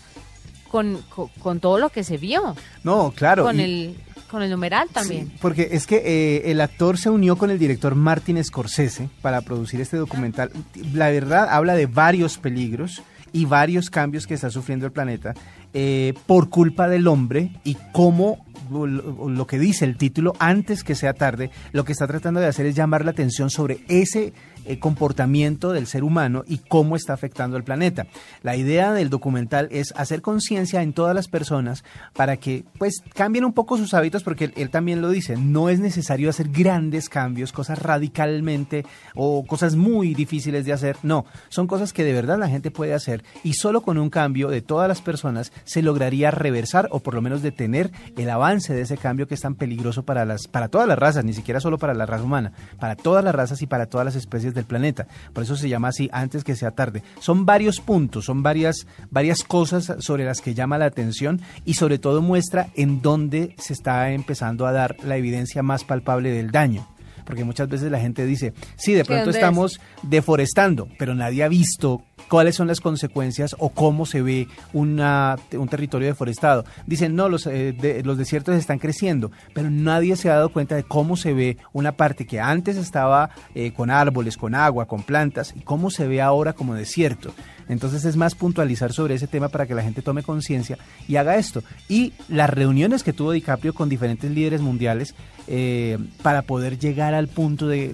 con, 0.72 0.98
con, 1.10 1.28
con 1.40 1.60
todo 1.60 1.78
lo 1.78 1.90
que 1.90 2.06
se 2.06 2.18
vio, 2.18 2.56
No, 2.86 3.12
claro. 3.16 3.44
con, 3.44 3.60
y- 3.60 3.64
el, 3.64 3.98
con 4.32 4.42
el 4.42 4.50
numeral 4.50 4.88
también. 4.94 5.28
Sí, 5.28 5.38
porque 5.42 5.68
es 5.74 5.86
que 5.86 5.98
eh, 5.98 6.50
el 6.52 6.62
actor 6.62 6.98
se 6.98 7.10
unió 7.10 7.36
con 7.38 7.52
el 7.52 7.60
director 7.60 7.96
Martin 7.96 8.42
Scorsese 8.42 9.10
para 9.22 9.42
producir 9.42 9.82
este 9.82 9.98
documental. 9.98 10.52
La 10.94 11.10
verdad 11.10 11.50
habla 11.52 11.76
de 11.76 11.86
varios 11.86 12.38
peligros 12.38 13.04
y 13.34 13.44
varios 13.46 13.90
cambios 13.90 14.26
que 14.26 14.36
está 14.36 14.50
sufriendo 14.50 14.86
el 14.86 14.92
planeta 14.94 15.34
eh, 15.74 16.14
por 16.28 16.50
culpa 16.50 16.88
del 16.88 17.08
hombre 17.08 17.52
y 17.64 17.76
cómo 17.92 18.46
lo, 18.72 19.48
que 19.48 19.60
dice 19.60 19.86
el 19.86 19.98
título 19.98 20.34
antes 20.40 20.84
que 20.84 20.96
sea 20.96 21.14
tarde, 21.14 21.52
lo 21.72 21.84
que 21.84 21.92
está 21.92 22.08
tratando 22.08 22.40
de 22.40 22.48
hacer 22.48 22.66
es 22.66 22.76
llamar 22.76 23.06
la 23.06 23.12
atención 23.12 23.50
sobre 23.50 23.80
ese 23.88 24.34
eh, 24.66 24.80
comportamiento 24.80 25.72
del 25.72 25.88
ser 25.88 26.04
humano 26.04 26.44
y 26.48 26.58
cómo 26.58 26.96
está 26.96 27.14
afectando 27.14 27.58
al 27.58 27.64
planeta. 27.64 28.08
La 28.42 28.56
idea 28.56 28.94
del 28.94 29.10
documental 29.10 29.68
es 29.72 29.94
hacer 29.96 30.22
conciencia 30.22 30.82
en 30.82 30.94
todas 30.94 31.16
las 31.16 31.28
personas 31.28 31.84
para 32.14 32.38
que 32.38 32.64
pues 32.78 33.04
cambien 33.14 33.46
un 33.46 33.54
poco 33.54 33.78
sus 33.78 33.94
hábitos 33.94 34.24
porque 34.24 34.46
él, 34.46 34.54
él 34.56 34.70
también 34.70 35.02
lo 35.02 35.10
dice, 35.10 35.38
no 35.38 35.70
es 35.70 35.80
necesario 35.80 36.30
hacer 36.30 36.50
grandes 36.50 37.10
cambios, 37.10 37.52
cosas 37.52 37.80
radicalmente 37.80 38.86
o 39.16 39.46
cosas 39.46 39.76
muy 39.76 40.14
difíciles 40.14 40.66
de 40.66 40.74
hacer, 40.74 40.98
no, 41.04 41.26
son 41.50 41.68
cosas 41.68 41.94
que 41.94 42.04
de 42.04 42.14
verdad 42.14 42.38
la 42.38 42.50
gente 42.50 42.72
puede 42.72 42.94
hacer 42.94 43.24
y 43.44 43.54
solo 43.54 43.82
con 43.82 43.98
un 43.98 44.10
cambio 44.10 44.50
de 44.50 44.62
todas 44.62 44.88
las 44.88 45.02
personas 45.02 45.52
se 45.64 45.82
lograría 45.82 46.32
reversar 46.32 46.88
o 46.92 47.00
por 47.00 47.14
lo 47.14 47.22
menos 47.22 47.42
detener 47.42 47.92
el 48.18 48.30
avance 48.30 48.74
de 48.74 48.82
ese 48.82 48.98
cambio 48.98 49.28
que 49.28 49.36
es 49.36 49.42
tan 49.42 49.56
peligroso 49.56 50.04
para 50.04 50.26
las 50.26 50.48
para 50.48 50.68
todas 50.68 50.88
las 50.88 50.98
razas, 50.98 51.26
ni 51.26 51.34
siquiera 51.34 51.60
solo 51.60 51.78
para 51.78 51.94
la 51.94 52.06
raza 52.06 52.24
humana, 52.24 52.54
para 52.80 52.96
todas 52.96 53.24
las 53.24 53.36
razas 53.36 53.62
y 53.62 53.68
para 53.68 53.88
todas 53.88 54.06
las 54.06 54.16
especies 54.16 54.53
del 54.54 54.66
planeta. 54.66 55.08
Por 55.34 55.44
eso 55.44 55.56
se 55.56 55.70
llama 55.70 55.90
así 55.90 56.10
antes 56.12 56.44
que 56.44 56.56
sea 56.56 56.72
tarde. 56.72 57.04
Son 57.20 57.46
varios 57.46 57.80
puntos, 57.80 58.26
son 58.26 58.44
varias, 58.44 58.88
varias 59.12 59.44
cosas 59.44 59.94
sobre 60.00 60.26
las 60.26 60.42
que 60.42 60.54
llama 60.54 60.78
la 60.78 60.86
atención 60.86 61.42
y 61.66 61.76
sobre 61.76 62.00
todo 62.00 62.22
muestra 62.22 62.70
en 62.76 63.02
dónde 63.02 63.56
se 63.58 63.74
está 63.74 64.12
empezando 64.12 64.66
a 64.66 64.72
dar 64.72 64.96
la 65.04 65.18
evidencia 65.18 65.64
más 65.64 65.84
palpable 65.84 66.32
del 66.32 66.52
daño 66.52 66.88
porque 67.26 67.44
muchas 67.44 67.70
veces 67.70 67.90
la 67.90 68.00
gente 68.00 68.26
dice, 68.26 68.54
sí, 68.76 68.94
de 68.94 69.06
pronto 69.06 69.30
estamos 69.30 69.80
deforestando, 70.02 70.90
pero 70.98 71.16
nadie 71.16 71.44
ha 71.44 71.48
visto 71.48 72.04
cuáles 72.30 72.56
son 72.56 72.68
las 72.68 72.80
consecuencias 72.80 73.56
o 73.60 73.70
cómo 73.70 74.06
se 74.06 74.22
ve 74.22 74.48
una, 74.74 75.38
un 75.54 75.68
territorio 75.68 76.08
deforestado. 76.08 76.66
Dicen, 76.86 77.16
no, 77.16 77.30
los, 77.30 77.48
eh, 77.48 78.02
los 78.04 78.18
desiertos 78.18 78.56
están 78.56 78.80
creciendo, 78.80 79.32
pero 79.54 79.70
nadie 79.70 80.16
se 80.16 80.30
ha 80.30 80.36
dado 80.36 80.50
cuenta 80.50 80.76
de 80.76 80.84
cómo 80.84 81.16
se 81.16 81.34
ve 81.34 81.58
una 81.72 81.94
parte 81.94 82.26
que 82.26 82.40
antes 82.40 82.78
estaba 82.78 83.30
eh, 83.56 83.72
con 83.72 83.90
árboles, 83.90 84.38
con 84.38 84.56
agua, 84.56 84.86
con 84.86 85.04
plantas, 85.04 85.54
y 85.56 85.62
cómo 85.62 85.90
se 85.90 86.08
ve 86.08 86.22
ahora 86.22 86.54
como 86.54 86.76
desierto. 86.76 87.34
Entonces 87.70 88.06
es 88.06 88.16
más 88.16 88.36
puntualizar 88.36 88.94
sobre 88.94 89.16
ese 89.16 89.28
tema 89.28 89.50
para 89.50 89.66
que 89.66 89.76
la 89.76 89.84
gente 89.84 90.02
tome 90.02 90.24
conciencia 90.24 90.78
y 91.08 91.16
haga 91.16 91.38
esto. 91.38 91.64
Y 91.88 92.14
las 92.28 92.50
reuniones 92.50 93.04
que 93.04 93.14
tuvo 93.14 93.32
DiCaprio 93.32 93.74
con 93.74 93.90
diferentes 93.90 94.30
líderes 94.30 94.62
mundiales 94.62 95.16
eh, 95.48 95.98
para 96.22 96.44
poder 96.44 96.80
llegar 96.80 97.14
al 97.14 97.28
punto 97.28 97.68
de, 97.68 97.94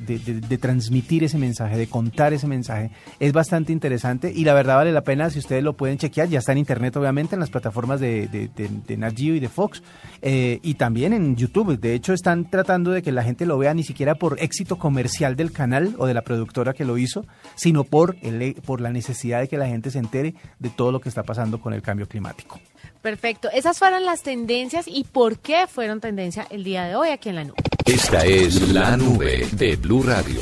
transmitir 0.60 1.24
ese 1.24 1.38
mensaje, 1.38 1.78
de 1.78 1.88
contar 1.88 2.34
ese 2.34 2.48
mensaje, 2.48 2.92
es 3.20 3.34
bastante 3.34 3.72
interesante 3.72 4.19
y 4.24 4.44
la 4.44 4.54
verdad 4.54 4.76
vale 4.76 4.92
la 4.92 5.02
pena 5.02 5.30
si 5.30 5.40
ustedes 5.40 5.64
lo 5.64 5.74
pueden 5.74 5.98
chequear, 5.98 6.28
ya 6.28 6.40
está 6.40 6.52
en 6.52 6.58
internet 6.58 6.96
obviamente, 6.98 7.36
en 7.36 7.40
las 7.40 7.50
plataformas 7.50 8.00
de, 8.00 8.28
de, 8.28 8.98
Nat 8.98 9.18
Geo 9.18 9.36
y 9.36 9.40
de 9.40 9.50
Fox 9.50 9.82
eh, 10.22 10.60
y 10.62 10.74
también 10.76 11.14
en 11.14 11.36
YouTube. 11.36 11.80
De 11.80 11.94
hecho 11.94 12.14
están 12.14 12.50
tratando 12.50 12.92
de 12.92 13.02
que 13.02 13.12
la 13.12 13.24
gente 13.24 13.46
lo 13.46 13.58
vea 13.58 13.74
ni 13.74 13.84
siquiera 13.84 14.16
por 14.16 14.40
éxito 14.42 14.78
comercial 14.78 15.36
del 15.36 15.52
canal 15.52 15.96
o 15.98 16.06
de 16.06 16.14
la 16.14 16.22
productora 16.22 16.74
que 16.74 16.86
lo 16.86 16.98
hizo, 16.98 17.26
sino 17.56 17.84
por, 17.84 18.18
el, 18.22 18.56
por 18.66 18.82
la 18.82 18.92
necesidad 18.92 19.40
de 19.40 19.48
que 19.48 19.58
la 19.58 19.68
gente 19.68 19.92
se 19.92 20.00
entere 20.00 20.36
de 20.60 20.70
todo 20.70 20.92
lo 20.92 21.00
que 21.00 21.10
está 21.10 21.24
pasando 21.24 21.62
con 21.62 21.74
el 21.74 21.82
cambio 21.82 22.08
climático. 22.08 22.60
Perfecto. 23.02 23.50
Esas 23.54 23.80
fueron 23.80 24.04
las 24.06 24.24
tendencias 24.24 24.86
y 24.88 25.06
por 25.06 25.40
qué 25.40 25.68
fueron 25.68 26.02
tendencia 26.02 26.46
el 26.50 26.64
día 26.64 26.84
de 26.86 26.96
hoy 26.96 27.10
aquí 27.10 27.30
en 27.30 27.36
la 27.36 27.44
nube. 27.46 27.56
Esta 27.86 28.26
es 28.26 28.74
la 28.74 28.98
nube 28.98 29.48
de 29.54 29.76
Blue 29.78 30.04
Radio. 30.04 30.40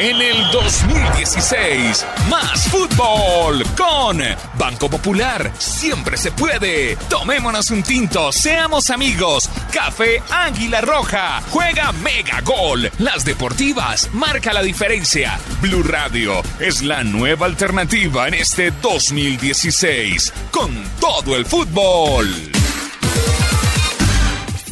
En 0.00 0.20
el 0.20 0.50
2016, 0.50 2.04
más 2.28 2.64
fútbol 2.68 3.64
con 3.76 4.18
Banco 4.58 4.90
Popular. 4.90 5.52
Siempre 5.58 6.16
se 6.16 6.32
puede. 6.32 6.96
Tomémonos 7.08 7.70
un 7.70 7.84
tinto, 7.84 8.32
seamos 8.32 8.90
amigos. 8.90 9.48
Café 9.72 10.20
Águila 10.30 10.80
Roja. 10.80 11.40
Juega 11.48 11.92
Mega 11.92 12.40
Gol. 12.40 12.90
Las 12.98 13.24
deportivas 13.24 14.10
marca 14.12 14.52
la 14.52 14.62
diferencia. 14.62 15.38
Blue 15.60 15.84
Radio 15.84 16.42
es 16.58 16.82
la 16.82 17.04
nueva 17.04 17.46
alternativa 17.46 18.26
en 18.26 18.34
este 18.34 18.72
2016. 18.72 20.32
Con 20.50 20.74
todo 20.98 21.36
el 21.36 21.46
fútbol. 21.46 22.53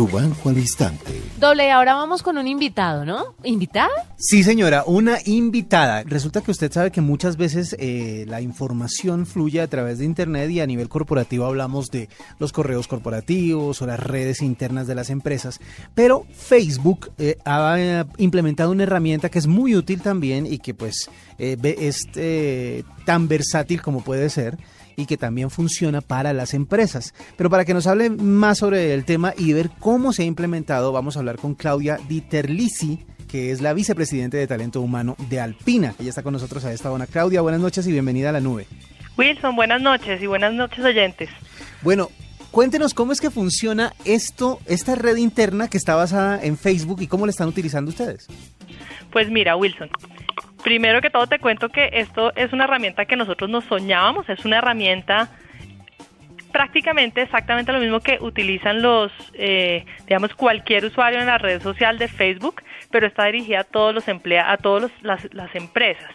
tu 0.00 0.08
banco 0.08 0.48
al 0.48 0.56
instante. 0.56 1.20
Doble, 1.38 1.70
ahora 1.70 1.92
vamos 1.92 2.22
con 2.22 2.38
un 2.38 2.48
invitado, 2.48 3.04
¿no? 3.04 3.34
¿Invitada? 3.44 3.90
Sí, 4.16 4.42
señora, 4.42 4.82
una 4.86 5.18
invitada. 5.26 6.04
Resulta 6.04 6.40
que 6.40 6.50
usted 6.50 6.72
sabe 6.72 6.90
que 6.90 7.02
muchas 7.02 7.36
veces 7.36 7.76
eh, 7.78 8.24
la 8.26 8.40
información 8.40 9.26
fluye 9.26 9.60
a 9.60 9.68
través 9.68 9.98
de 9.98 10.06
Internet 10.06 10.50
y 10.52 10.60
a 10.60 10.66
nivel 10.66 10.88
corporativo 10.88 11.44
hablamos 11.44 11.90
de 11.90 12.08
los 12.38 12.50
correos 12.50 12.88
corporativos 12.88 13.82
o 13.82 13.86
las 13.86 14.00
redes 14.00 14.40
internas 14.40 14.86
de 14.86 14.94
las 14.94 15.10
empresas, 15.10 15.60
pero 15.94 16.24
Facebook 16.32 17.10
eh, 17.18 17.36
ha 17.44 17.74
eh, 17.78 18.06
implementado 18.16 18.70
una 18.70 18.84
herramienta 18.84 19.28
que 19.28 19.38
es 19.38 19.46
muy 19.46 19.76
útil 19.76 20.00
también 20.00 20.46
y 20.46 20.60
que 20.60 20.72
pues 20.72 21.10
es 21.36 22.06
tan 23.04 23.28
versátil 23.28 23.82
como 23.82 24.02
puede 24.02 24.30
ser 24.30 24.56
y 24.96 25.06
que 25.06 25.16
también 25.16 25.50
funciona 25.50 26.00
para 26.00 26.32
las 26.32 26.54
empresas. 26.54 27.14
Pero 27.36 27.50
para 27.50 27.64
que 27.64 27.74
nos 27.74 27.86
hable 27.86 28.10
más 28.10 28.58
sobre 28.58 28.94
el 28.94 29.04
tema 29.04 29.34
y 29.36 29.52
ver 29.52 29.70
cómo 29.78 30.12
se 30.12 30.22
ha 30.22 30.26
implementado, 30.26 30.92
vamos 30.92 31.16
a 31.16 31.20
hablar 31.20 31.36
con 31.36 31.54
Claudia 31.54 31.98
Dieterlisi, 32.08 33.04
que 33.28 33.52
es 33.52 33.60
la 33.60 33.72
vicepresidente 33.72 34.36
de 34.36 34.46
talento 34.46 34.80
humano 34.80 35.16
de 35.28 35.40
Alpina. 35.40 35.94
Ella 35.98 36.08
está 36.10 36.22
con 36.22 36.32
nosotros 36.32 36.64
a 36.64 36.72
esta 36.72 36.90
hora. 36.90 37.06
Claudia, 37.06 37.40
buenas 37.40 37.60
noches 37.60 37.86
y 37.86 37.92
bienvenida 37.92 38.30
a 38.30 38.32
la 38.32 38.40
nube. 38.40 38.66
Wilson, 39.16 39.54
buenas 39.54 39.82
noches 39.82 40.22
y 40.22 40.26
buenas 40.26 40.52
noches 40.52 40.84
oyentes. 40.84 41.28
Bueno, 41.82 42.08
cuéntenos 42.50 42.94
cómo 42.94 43.12
es 43.12 43.20
que 43.20 43.30
funciona 43.30 43.92
esto, 44.04 44.60
esta 44.66 44.94
red 44.94 45.16
interna 45.16 45.68
que 45.68 45.76
está 45.76 45.94
basada 45.94 46.42
en 46.42 46.56
Facebook 46.56 47.02
y 47.02 47.06
cómo 47.06 47.26
la 47.26 47.30
están 47.30 47.48
utilizando 47.48 47.90
ustedes. 47.90 48.26
Pues 49.12 49.30
mira, 49.30 49.56
Wilson, 49.56 49.90
Primero 50.62 51.00
que 51.00 51.10
todo 51.10 51.26
te 51.26 51.38
cuento 51.38 51.68
que 51.68 51.90
esto 51.92 52.32
es 52.36 52.52
una 52.52 52.64
herramienta 52.64 53.06
que 53.06 53.16
nosotros 53.16 53.48
nos 53.48 53.64
soñábamos, 53.64 54.28
es 54.28 54.44
una 54.44 54.58
herramienta 54.58 55.30
prácticamente 56.52 57.22
exactamente 57.22 57.72
lo 57.72 57.78
mismo 57.78 58.00
que 58.00 58.18
utilizan 58.20 58.82
los, 58.82 59.12
eh, 59.34 59.84
digamos, 60.06 60.34
cualquier 60.34 60.84
usuario 60.84 61.20
en 61.20 61.26
la 61.26 61.38
red 61.38 61.62
social 61.62 61.98
de 61.98 62.08
Facebook, 62.08 62.62
pero 62.90 63.06
está 63.06 63.26
dirigida 63.26 63.60
a 63.60 63.64
todos 63.64 63.94
los 63.94 64.08
empleados, 64.08 64.52
a 64.52 64.56
todas 64.56 64.90
las 65.02 65.54
empresas. 65.54 66.14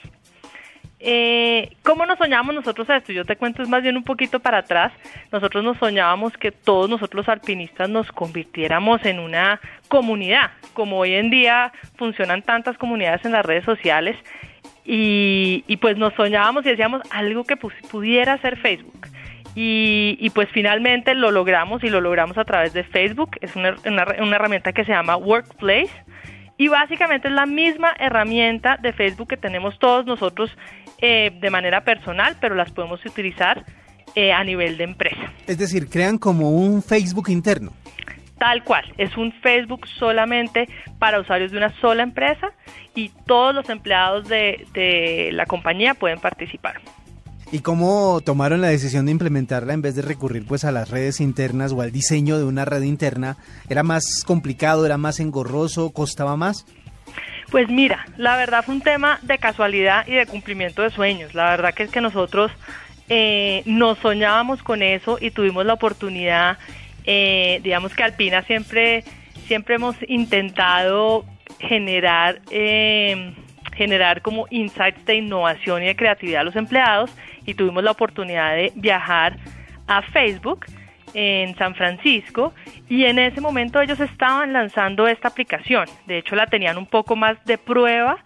Eh, 1.07 1.69
¿Cómo 1.83 2.07
nos 2.07 2.17
soñábamos 2.17 2.55
nosotros 2.55 2.89
esto? 2.89 3.13
Yo 3.13 3.25
te 3.25 3.35
cuento 3.35 3.62
es 3.62 3.69
más 3.69 3.83
bien 3.83 3.95
un 3.95 4.03
poquito 4.03 4.39
para 4.39 4.57
atrás. 4.57 4.91
Nosotros 5.31 5.63
nos 5.63 5.77
soñábamos 5.77 6.35
que 6.35 6.51
todos 6.51 6.89
nosotros 6.89 7.27
los 7.27 7.29
alpinistas 7.29 7.88
nos 7.88 8.12
convirtiéramos 8.12 9.05
en 9.05 9.19
una 9.19 9.62
comunidad, 9.88 10.50
como 10.74 10.97
hoy 10.97 11.13
en 11.13 11.29
día 11.29 11.71
funcionan 11.95 12.41
tantas 12.41 12.75
comunidades 12.79 13.24
en 13.24 13.33
las 13.33 13.45
redes 13.45 13.63
sociales. 13.65 14.17
Y, 14.83 15.77
pues 15.79 15.95
nos 15.95 16.12
soñábamos 16.15 16.65
y 16.65 16.69
decíamos 16.69 17.03
algo 17.12 17.43
que 17.43 17.55
pudiera 17.55 18.39
ser 18.39 18.57
Facebook. 18.57 19.07
Y, 19.53 20.27
pues 20.33 20.50
finalmente 20.50 21.13
lo 21.13 21.29
logramos 21.29 21.83
y 21.83 21.89
lo 21.89 22.01
logramos 22.01 22.35
a 22.39 22.45
través 22.45 22.74
de 22.74 22.83
Facebook. 22.83 23.38
Es 23.41 23.55
una, 23.55 23.75
una 23.85 24.35
herramienta 24.38 24.74
que 24.74 24.83
se 24.83 24.91
llama 24.91 25.17
Workplace. 25.17 25.91
Y 26.57 26.67
básicamente 26.69 27.27
es 27.27 27.33
la 27.33 27.45
misma 27.45 27.93
herramienta 28.00 28.77
de 28.81 28.93
Facebook 28.93 29.27
que 29.29 29.38
tenemos 29.38 29.77
todos 29.77 30.05
nosotros 30.05 30.50
eh, 31.00 31.31
de 31.41 31.50
manera 31.50 31.83
personal, 31.83 32.38
pero 32.39 32.55
las 32.55 32.71
podemos 32.71 33.05
utilizar 33.05 33.65
eh, 34.15 34.31
a 34.31 34.43
nivel 34.43 34.77
de 34.77 34.85
empresa. 34.85 35.33
Es 35.47 35.57
decir, 35.57 35.89
crean 35.89 36.17
como 36.17 36.51
un 36.51 36.81
Facebook 36.81 37.29
interno. 37.29 37.74
Tal 38.38 38.63
cual, 38.63 38.85
es 38.97 39.15
un 39.17 39.31
Facebook 39.41 39.88
solamente 40.00 40.67
para 41.00 41.19
usuarios 41.19 41.51
de 41.51 41.57
una 41.57 41.74
sola 41.79 42.03
empresa 42.03 42.51
y 42.93 43.09
todos 43.25 43.55
los 43.55 43.69
empleados 43.69 44.27
de, 44.27 44.67
de 44.74 45.29
la 45.33 45.45
compañía 45.45 45.93
pueden 45.93 46.19
participar. 46.19 46.81
¿Y 47.52 47.60
cómo 47.60 48.22
tomaron 48.22 48.62
la 48.62 48.70
decisión 48.70 49.06
de 49.06 49.12
implementarla 49.12 49.74
en 49.74 49.82
vez 49.82 49.96
de 49.96 50.02
recurrir 50.02 50.46
pues 50.46 50.66
a 50.66 50.72
las 50.72 50.90
redes 50.90 51.22
internas 51.22 51.72
o 51.72 51.82
al 51.82 51.92
diseño 51.92 52.38
de 52.38 52.44
una 52.44 52.66
red 52.66 52.82
interna? 52.82 53.38
¿Era 53.70 53.84
más 53.84 54.24
complicado, 54.25 54.86
era 54.86 54.98
más 54.98 55.20
engorroso, 55.20 55.92
costaba 55.92 56.36
más? 56.36 56.66
Pues 57.52 57.70
mira, 57.70 58.06
la 58.18 58.36
verdad 58.36 58.64
fue 58.66 58.75
un 58.75 58.82
tema 58.82 59.20
de 59.22 59.38
casualidad 59.38 60.08
y 60.08 60.14
de 60.14 60.25
cumplimiento 60.25 60.82
de 60.82 60.90
sueños. 60.90 61.36
La 61.36 61.52
verdad 61.52 61.74
que 61.74 61.84
es 61.84 61.92
que 61.92 62.02
nosotros 62.02 62.52
eh, 63.08 63.62
nos 63.66 64.00
soñábamos 64.00 64.64
con 64.64 64.82
eso 64.82 65.18
y 65.22 65.30
tuvimos 65.30 65.66
la 65.66 65.74
oportunidad, 65.74 66.58
eh, 67.06 67.60
digamos 67.64 67.94
que 67.94 68.04
Alpina 68.04 68.42
siempre, 68.42 69.04
siempre 69.48 69.75
hemos 69.75 69.96
intentado 70.08 71.24
generar, 71.60 72.42
eh, 72.50 73.36
generar 73.75 74.24
como 74.24 74.48
insights 74.50 75.06
de 75.06 75.16
innovación 75.16 75.84
y 75.84 75.86
de 75.86 75.96
creatividad 75.96 76.42
a 76.42 76.46
los 76.46 76.56
empleados 76.56 77.12
y 77.46 77.54
tuvimos 77.54 77.84
la 77.84 77.92
oportunidad 77.92 78.56
de 78.56 78.72
viajar 78.75 79.38
a 79.88 80.02
Facebook 80.02 80.66
en 81.14 81.56
San 81.58 81.75
Francisco 81.75 82.54
y 82.90 83.06
en 83.06 83.20
ese 83.20 83.40
momento 83.40 83.80
ellos 83.82 84.00
estaban 84.00 84.54
lanzando 84.54 85.08
esta 85.08 85.30
aplicación. 85.30 85.88
De 86.08 86.18
hecho, 86.18 86.36
la 86.36 86.48
tenían 86.48 86.78
un 86.78 86.86
poco 86.86 87.16
más 87.16 87.44
de 87.46 87.58
prueba 87.58 88.18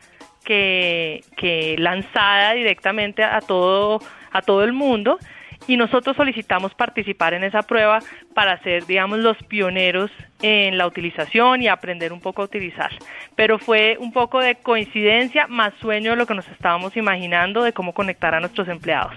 que, 0.43 1.23
que 1.37 1.75
lanzada 1.77 2.53
directamente 2.53 3.23
a 3.23 3.41
todo, 3.41 3.99
a 4.31 4.41
todo 4.41 4.63
el 4.63 4.73
mundo 4.73 5.19
y 5.67 5.77
nosotros 5.77 6.15
solicitamos 6.15 6.73
participar 6.73 7.33
en 7.33 7.43
esa 7.43 7.61
prueba 7.63 7.99
para 8.33 8.61
ser, 8.63 8.85
digamos, 8.85 9.19
los 9.19 9.37
pioneros 9.43 10.11
en 10.41 10.77
la 10.77 10.87
utilización 10.87 11.61
y 11.61 11.67
aprender 11.67 12.13
un 12.13 12.21
poco 12.21 12.41
a 12.41 12.45
utilizar. 12.45 12.91
Pero 13.35 13.59
fue 13.59 13.97
un 13.99 14.11
poco 14.11 14.39
de 14.39 14.55
coincidencia 14.55 15.47
más 15.47 15.73
sueño 15.79 16.11
de 16.11 16.17
lo 16.17 16.25
que 16.25 16.35
nos 16.35 16.47
estábamos 16.47 16.95
imaginando 16.97 17.63
de 17.63 17.73
cómo 17.73 17.93
conectar 17.93 18.33
a 18.33 18.39
nuestros 18.39 18.67
empleados. 18.67 19.13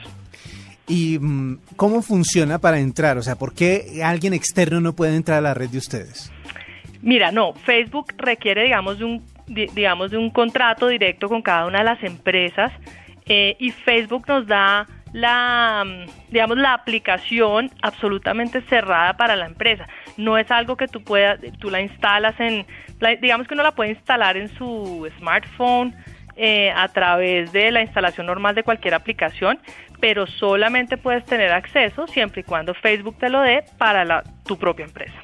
¿Y 0.89 1.19
mm, 1.19 1.59
cómo 1.77 2.03
funciona 2.03 2.59
para 2.59 2.79
entrar? 2.79 3.17
O 3.17 3.23
sea, 3.23 3.37
¿por 3.37 3.55
qué 3.55 4.03
alguien 4.05 4.35
externo 4.35 4.81
no 4.81 4.95
puede 4.95 5.17
entrar 5.17 5.39
a 5.39 5.43
la 5.43 5.55
red 5.55 5.71
de 5.71 5.79
ustedes? 5.79 6.33
Mira, 7.01 7.33
no, 7.33 7.55
Facebook 7.55 8.15
requiere, 8.19 8.65
digamos, 8.65 8.99
de 8.99 9.05
un, 9.05 9.23
digamos, 9.47 10.11
de 10.11 10.19
un 10.19 10.31
contrato 10.31 10.89
directo 10.89 11.29
con 11.29 11.43
cada 11.43 11.67
una 11.67 11.79
de 11.79 11.85
las 11.85 12.03
empresas 12.05 12.73
eh, 13.27 13.57
y 13.59 13.71
Facebook 13.71 14.25
nos 14.29 14.47
da 14.47 14.87
la, 15.13 15.85
digamos, 16.31 16.57
la 16.59 16.75
aplicación 16.75 17.71
absolutamente 17.83 18.63
cerrada 18.63 19.15
para 19.17 19.37
la 19.37 19.47
empresa. 19.47 19.87
No 20.17 20.39
es 20.39 20.51
algo 20.51 20.77
que 20.77 20.89
tú 20.89 21.03
puedas, 21.03 21.39
tú 21.59 21.71
la 21.71 21.81
instalas 21.81 22.39
en, 22.41 22.67
digamos 23.21 23.47
que 23.47 23.55
uno 23.55 23.63
la 23.63 23.73
puede 23.73 23.91
instalar 23.91 24.37
en 24.37 24.49
su 24.57 25.09
smartphone 25.19 25.95
eh, 26.37 26.71
a 26.75 26.89
través 26.89 27.53
de 27.53 27.71
la 27.71 27.83
instalación 27.83 28.27
normal 28.27 28.55
de 28.55 28.63
cualquier 28.63 28.95
aplicación, 28.95 29.59
pero 30.01 30.27
solamente 30.27 30.97
puedes 30.97 31.25
tener 31.27 31.53
acceso 31.53 32.07
siempre 32.07 32.41
y 32.41 32.45
cuando 32.45 32.73
Facebook 32.75 33.17
te 33.19 33.29
lo 33.29 33.41
dé 33.43 33.65
para 33.79 34.05
la- 34.05 34.25
tu 34.47 34.59
propia 34.59 34.85
empresa. 34.87 35.15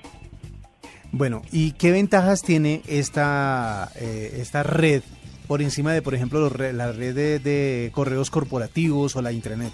Bueno, 1.11 1.41
¿y 1.51 1.73
qué 1.73 1.91
ventajas 1.91 2.43
tiene 2.43 2.83
esta, 2.87 3.89
eh, 3.99 4.33
esta 4.41 4.63
red 4.63 5.03
por 5.49 5.63
encima 5.63 5.93
de, 5.93 6.03
por 6.03 6.15
ejemplo, 6.15 6.49
la 6.51 6.93
red 6.93 7.15
de, 7.15 7.39
de 7.41 7.91
correos 7.93 8.31
corporativos 8.31 9.17
o 9.17 9.23
la 9.23 9.33
intranet? 9.33 9.73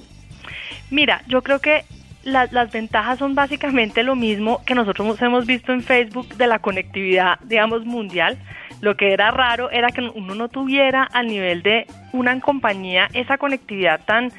Mira, 0.90 1.22
yo 1.28 1.42
creo 1.42 1.58
que 1.60 1.84
la- 2.22 2.48
las 2.50 2.72
ventajas 2.72 3.18
son 3.18 3.34
básicamente 3.34 4.02
lo 4.02 4.14
mismo 4.16 4.62
que 4.64 4.74
nosotros 4.74 5.20
hemos 5.20 5.44
visto 5.46 5.72
en 5.72 5.82
Facebook 5.82 6.34
de 6.36 6.46
la 6.46 6.60
conectividad, 6.60 7.38
digamos, 7.40 7.84
mundial. 7.84 8.38
Lo 8.80 8.96
que 8.96 9.12
era 9.12 9.30
raro 9.30 9.70
era 9.70 9.88
que 9.90 10.00
uno 10.00 10.34
no 10.34 10.48
tuviera 10.48 11.04
al 11.04 11.26
nivel 11.26 11.62
de 11.62 11.86
una 12.12 12.38
compañía 12.40 13.08
esa 13.12 13.38
conectividad 13.38 14.00
tan 14.04 14.30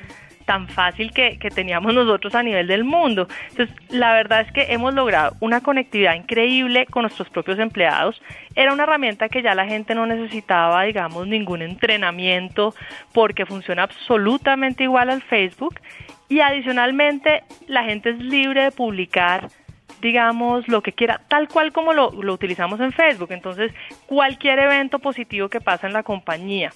tan 0.45 0.67
fácil 0.67 1.11
que, 1.11 1.37
que 1.37 1.49
teníamos 1.49 1.93
nosotros 1.93 2.35
a 2.35 2.43
nivel 2.43 2.67
del 2.67 2.83
mundo. 2.83 3.27
Entonces, 3.49 3.75
la 3.89 4.13
verdad 4.13 4.41
es 4.41 4.51
que 4.51 4.73
hemos 4.73 4.93
logrado 4.93 5.35
una 5.39 5.61
conectividad 5.61 6.15
increíble 6.15 6.85
con 6.85 7.03
nuestros 7.03 7.29
propios 7.29 7.59
empleados. 7.59 8.21
Era 8.55 8.73
una 8.73 8.83
herramienta 8.83 9.29
que 9.29 9.41
ya 9.41 9.55
la 9.55 9.65
gente 9.65 9.95
no 9.95 10.05
necesitaba, 10.05 10.83
digamos, 10.83 11.27
ningún 11.27 11.61
entrenamiento 11.61 12.73
porque 13.11 13.45
funciona 13.45 13.83
absolutamente 13.83 14.83
igual 14.83 15.09
al 15.09 15.21
Facebook. 15.21 15.79
Y 16.29 16.39
adicionalmente, 16.39 17.43
la 17.67 17.83
gente 17.83 18.11
es 18.11 18.19
libre 18.19 18.63
de 18.63 18.71
publicar 18.71 19.49
digamos, 20.01 20.67
lo 20.67 20.83
que 20.83 20.93
quiera, 20.93 21.21
tal 21.27 21.47
cual 21.47 21.71
como 21.71 21.93
lo, 21.93 22.11
lo 22.11 22.33
utilizamos 22.33 22.79
en 22.79 22.91
Facebook. 22.91 23.31
Entonces, 23.31 23.71
cualquier 24.05 24.59
evento 24.59 24.99
positivo 24.99 25.49
que 25.49 25.61
pasa 25.61 25.87
en 25.87 25.93
la 25.93 26.03
compañía, 26.03 26.71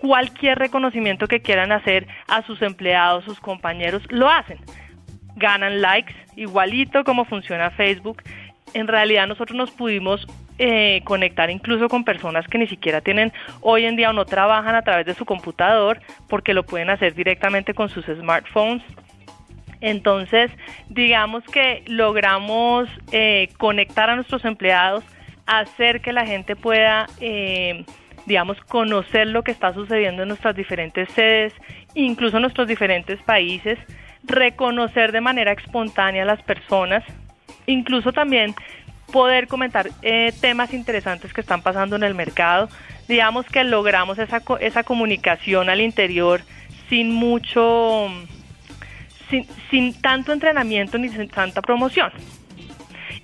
cualquier 0.00 0.58
reconocimiento 0.58 1.26
que 1.26 1.40
quieran 1.40 1.72
hacer 1.72 2.06
a 2.28 2.42
sus 2.42 2.62
empleados, 2.62 3.24
sus 3.24 3.40
compañeros, 3.40 4.02
lo 4.10 4.28
hacen. 4.28 4.58
Ganan 5.36 5.80
likes, 5.80 6.14
igualito 6.36 7.04
como 7.04 7.24
funciona 7.24 7.70
Facebook. 7.70 8.22
En 8.74 8.88
realidad 8.88 9.26
nosotros 9.26 9.56
nos 9.56 9.70
pudimos 9.70 10.26
eh, 10.58 11.02
conectar 11.04 11.50
incluso 11.50 11.88
con 11.88 12.04
personas 12.04 12.46
que 12.48 12.58
ni 12.58 12.66
siquiera 12.66 13.00
tienen 13.00 13.32
hoy 13.60 13.84
en 13.84 13.94
día 13.94 14.10
o 14.10 14.12
no 14.12 14.24
trabajan 14.24 14.74
a 14.74 14.82
través 14.82 15.06
de 15.06 15.14
su 15.14 15.24
computador 15.24 16.00
porque 16.28 16.52
lo 16.52 16.64
pueden 16.64 16.90
hacer 16.90 17.14
directamente 17.14 17.74
con 17.74 17.88
sus 17.88 18.04
smartphones. 18.06 18.82
Entonces, 19.80 20.50
digamos 20.88 21.44
que 21.44 21.84
logramos 21.86 22.88
eh, 23.12 23.50
conectar 23.58 24.10
a 24.10 24.16
nuestros 24.16 24.44
empleados, 24.44 25.04
hacer 25.46 26.00
que 26.00 26.12
la 26.12 26.26
gente 26.26 26.56
pueda, 26.56 27.06
eh, 27.20 27.84
digamos, 28.28 28.60
conocer 28.68 29.26
lo 29.26 29.42
que 29.42 29.50
está 29.50 29.72
sucediendo 29.72 30.22
en 30.22 30.28
nuestras 30.28 30.54
diferentes 30.54 31.08
sedes, 31.12 31.52
incluso 31.94 32.36
en 32.36 32.42
nuestros 32.42 32.68
diferentes 32.68 33.20
países, 33.22 33.78
reconocer 34.22 35.10
de 35.12 35.20
manera 35.20 35.52
espontánea 35.52 36.22
a 36.22 36.26
las 36.26 36.42
personas, 36.42 37.02
incluso 37.66 38.12
también 38.12 38.54
poder 39.10 39.48
comentar 39.48 39.88
eh, 40.02 40.32
temas 40.40 40.74
interesantes 40.74 41.32
que 41.32 41.40
están 41.40 41.62
pasando 41.62 41.96
en 41.96 42.02
el 42.02 42.14
mercado. 42.14 42.68
Digamos 43.08 43.46
que 43.46 43.64
logramos 43.64 44.18
esa, 44.18 44.42
esa 44.60 44.82
comunicación 44.84 45.70
al 45.70 45.80
interior 45.80 46.42
sin 46.90 47.10
mucho 47.12 48.08
sin, 49.30 49.46
sin 49.70 49.98
tanto 50.00 50.32
entrenamiento 50.32 50.98
ni 50.98 51.08
sin 51.08 51.28
tanta 51.28 51.62
promoción. 51.62 52.12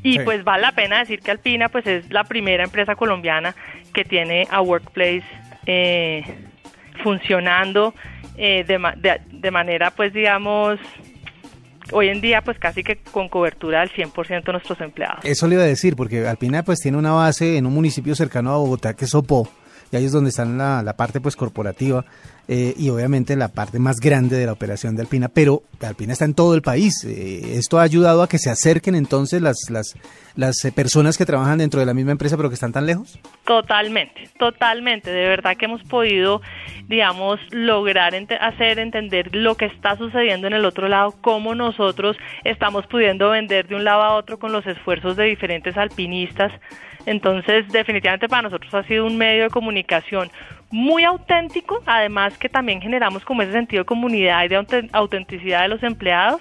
Y 0.03 0.15
Sí. 0.15 0.19
pues 0.25 0.45
vale 0.45 0.63
la 0.63 0.73
pena 0.73 0.99
decir 0.99 1.21
que 1.21 1.31
Alpina 1.31 1.69
pues 1.69 1.87
es 1.87 2.11
la 2.11 2.25
primera 2.25 2.65
empresa 2.65 2.95
colombiana 2.95 3.55
que 3.95 4.05
tiene 4.05 4.47
a 4.51 4.61
Workplace 4.61 5.25
eh, 5.67 6.23
funcionando 7.03 7.95
eh, 8.37 8.65
de, 8.65 8.79
de, 8.97 9.21
de 9.31 9.51
manera 9.51 9.91
pues 9.91 10.13
digamos 10.13 10.79
hoy 11.93 12.09
en 12.09 12.21
día 12.21 12.43
pues 12.43 12.59
casi 12.59 12.83
que 12.83 12.97
con 12.97 13.29
cobertura 13.29 13.81
del 13.81 13.91
100% 13.91 14.45
de 14.45 14.53
nuestros 14.53 14.81
empleados. 14.81 15.25
Eso 15.25 15.47
le 15.47 15.55
iba 15.55 15.65
a 15.65 15.67
decir, 15.67 15.97
porque 15.97 16.27
Alpina 16.27 16.63
pues 16.63 16.81
tiene 16.81 16.99
una 16.99 17.13
base 17.13 17.57
en 17.57 17.67
un 17.67 17.75
municipio 17.75 18.15
cercano 18.15 18.53
a 18.53 18.57
Bogotá 18.57 18.95
que 18.95 19.05
es 19.05 19.11
Sopó, 19.11 19.49
y 19.91 19.97
ahí 19.97 20.05
es 20.05 20.13
donde 20.13 20.31
está 20.31 20.45
la, 20.45 20.83
la 20.83 20.97
parte 20.97 21.21
pues 21.21 21.37
corporativa 21.37 22.05
eh, 22.47 22.75
y 22.77 22.91
obviamente 22.91 23.37
la 23.37 23.49
parte 23.49 23.79
más 23.79 24.01
grande 24.01 24.37
de 24.37 24.45
la 24.45 24.53
operación 24.53 24.97
de 24.97 25.03
Alpina, 25.03 25.29
pero 25.29 25.63
Alpina 25.81 26.13
está 26.13 26.27
en 26.27 26.35
todo 26.35 26.55
el 26.55 26.63
país. 26.63 27.05
Eh, 27.05 27.57
esto 27.57 27.79
ha 27.79 27.83
ayudado 27.83 28.23
a 28.23 28.29
que 28.29 28.39
se 28.39 28.51
acerquen 28.51 28.95
entonces 28.95 29.41
las, 29.41 29.71
las, 29.71 29.95
las 30.37 30.63
eh, 30.65 30.73
personas 30.73 31.17
que 31.17 31.25
trabajan 31.25 31.59
dentro 31.59 31.81
de 31.81 31.87
la 31.87 31.95
misma 31.95 32.13
empresa 32.13 32.37
pero 32.37 32.51
que 32.51 32.55
están 32.55 32.73
tan 32.73 32.85
lejos. 32.85 33.19
Totalmente, 33.47 34.29
totalmente. 34.39 35.11
De 35.11 35.27
verdad 35.27 35.57
que 35.57 35.65
hemos 35.65 35.83
podido, 35.85 36.43
digamos, 36.87 37.41
lograr 37.51 38.15
hacer 38.41 38.79
entender 38.79 39.35
lo 39.35 39.55
que 39.55 39.65
está 39.65 39.97
sucediendo 39.97 40.47
en 40.47 40.53
el 40.53 40.67
otro 40.67 40.89
lado, 40.89 41.15
cómo 41.23 41.55
nosotros 41.55 42.17
estamos 42.45 42.87
pudiendo 42.87 43.31
vender 43.31 43.69
de 43.69 43.75
un 43.77 43.85
lado 43.85 44.03
a 44.03 44.17
otro 44.17 44.39
con 44.39 44.53
los 44.53 44.67
esfuerzos 44.67 45.17
de 45.17 45.25
diferentes 45.25 45.77
alpinistas. 45.79 46.53
Entonces, 47.07 47.69
definitivamente 47.69 48.29
para 48.29 48.43
nosotros 48.43 48.73
ha 48.75 48.83
sido 48.85 49.07
un 49.07 49.19
medio 49.19 49.45
de 49.45 49.51
comunicación 49.51 50.31
muy 50.71 51.05
auténtico, 51.05 51.83
además 51.87 52.37
que 52.39 52.49
también 52.49 52.81
generamos 52.81 53.25
como 53.25 53.43
ese 53.43 53.53
sentido 53.53 53.83
de 53.83 53.87
comunidad 53.87 54.45
y 54.45 54.49
de 54.49 54.59
aute- 54.59 54.91
autenticidad 54.93 55.63
de 55.63 55.69
los 55.69 55.83
empleados 55.83 56.41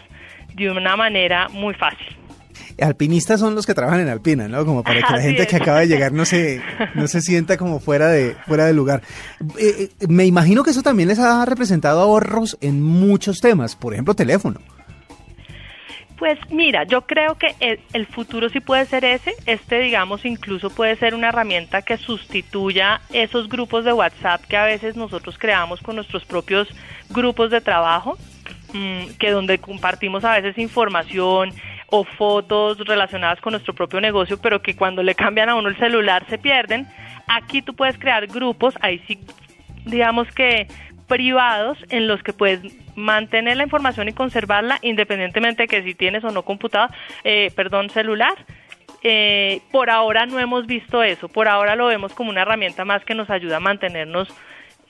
de 0.55 0.69
una 0.71 0.95
manera 0.95 1.49
muy 1.49 1.73
fácil. 1.73 2.07
Alpinistas 2.81 3.39
son 3.39 3.53
los 3.53 3.65
que 3.67 3.75
trabajan 3.75 3.99
en 3.99 4.09
Alpina, 4.09 4.47
¿no? 4.47 4.65
Como 4.65 4.83
para 4.83 5.01
que 5.01 5.13
la 5.13 5.21
gente 5.21 5.45
que 5.45 5.55
acaba 5.57 5.79
de 5.81 5.87
llegar 5.87 6.11
no 6.11 6.25
se, 6.25 6.59
no 6.95 7.07
se 7.07 7.21
sienta 7.21 7.55
como 7.57 7.79
fuera 7.79 8.07
de, 8.07 8.35
fuera 8.47 8.65
de 8.65 8.73
lugar. 8.73 9.01
Eh, 9.59 9.89
eh, 9.99 10.07
me 10.07 10.25
imagino 10.25 10.63
que 10.63 10.71
eso 10.71 10.81
también 10.81 11.09
les 11.09 11.19
ha 11.19 11.45
representado 11.45 12.01
ahorros 12.01 12.57
en 12.61 12.81
muchos 12.81 13.41
temas, 13.41 13.75
por 13.75 13.93
ejemplo, 13.93 14.15
teléfono. 14.15 14.59
Pues 16.23 16.39
mira, 16.49 16.85
yo 16.85 17.01
creo 17.01 17.37
que 17.37 17.53
el, 17.59 17.81
el 17.91 18.05
futuro 18.05 18.47
sí 18.47 18.61
puede 18.61 18.85
ser 18.85 19.03
ese. 19.03 19.33
Este, 19.45 19.79
digamos, 19.81 20.23
incluso 20.23 20.69
puede 20.69 20.95
ser 20.95 21.15
una 21.15 21.27
herramienta 21.27 21.81
que 21.81 21.97
sustituya 21.97 23.01
esos 23.11 23.49
grupos 23.49 23.83
de 23.83 23.91
WhatsApp 23.91 24.41
que 24.45 24.55
a 24.55 24.63
veces 24.63 24.95
nosotros 24.95 25.37
creamos 25.37 25.81
con 25.81 25.97
nuestros 25.97 26.23
propios 26.23 26.69
grupos 27.09 27.51
de 27.51 27.59
trabajo, 27.59 28.17
mm, 28.71 29.17
que 29.19 29.31
donde 29.31 29.57
compartimos 29.57 30.23
a 30.23 30.39
veces 30.39 30.57
información 30.57 31.51
o 31.87 32.05
fotos 32.05 32.77
relacionadas 32.77 33.41
con 33.41 33.51
nuestro 33.51 33.73
propio 33.73 33.99
negocio, 33.99 34.39
pero 34.39 34.61
que 34.61 34.77
cuando 34.77 35.03
le 35.03 35.15
cambian 35.15 35.49
a 35.49 35.55
uno 35.55 35.67
el 35.67 35.77
celular 35.77 36.25
se 36.29 36.37
pierden. 36.37 36.87
Aquí 37.27 37.61
tú 37.61 37.73
puedes 37.73 37.97
crear 37.97 38.27
grupos, 38.27 38.75
ahí 38.79 39.03
sí 39.07 39.19
digamos 39.85 40.29
que 40.31 40.67
privados 41.13 41.77
en 41.89 42.07
los 42.07 42.23
que 42.23 42.33
puedes 42.33 42.59
mantener 42.95 43.55
la 43.55 43.63
información 43.63 44.09
y 44.09 44.13
conservarla 44.13 44.79
independientemente 44.81 45.63
de 45.63 45.67
que 45.67 45.83
si 45.83 45.93
tienes 45.93 46.23
o 46.23 46.31
no 46.31 46.41
computador, 46.41 46.89
eh, 47.23 47.51
perdón, 47.55 47.91
celular. 47.91 48.33
Eh, 49.03 49.61
por 49.71 49.91
ahora 49.91 50.25
no 50.25 50.39
hemos 50.39 50.65
visto 50.65 51.03
eso, 51.03 51.27
por 51.27 51.47
ahora 51.47 51.75
lo 51.75 51.85
vemos 51.85 52.13
como 52.13 52.31
una 52.31 52.41
herramienta 52.41 52.83
más 52.83 53.05
que 53.05 53.13
nos 53.13 53.29
ayuda 53.29 53.57
a 53.57 53.59
mantenernos 53.59 54.27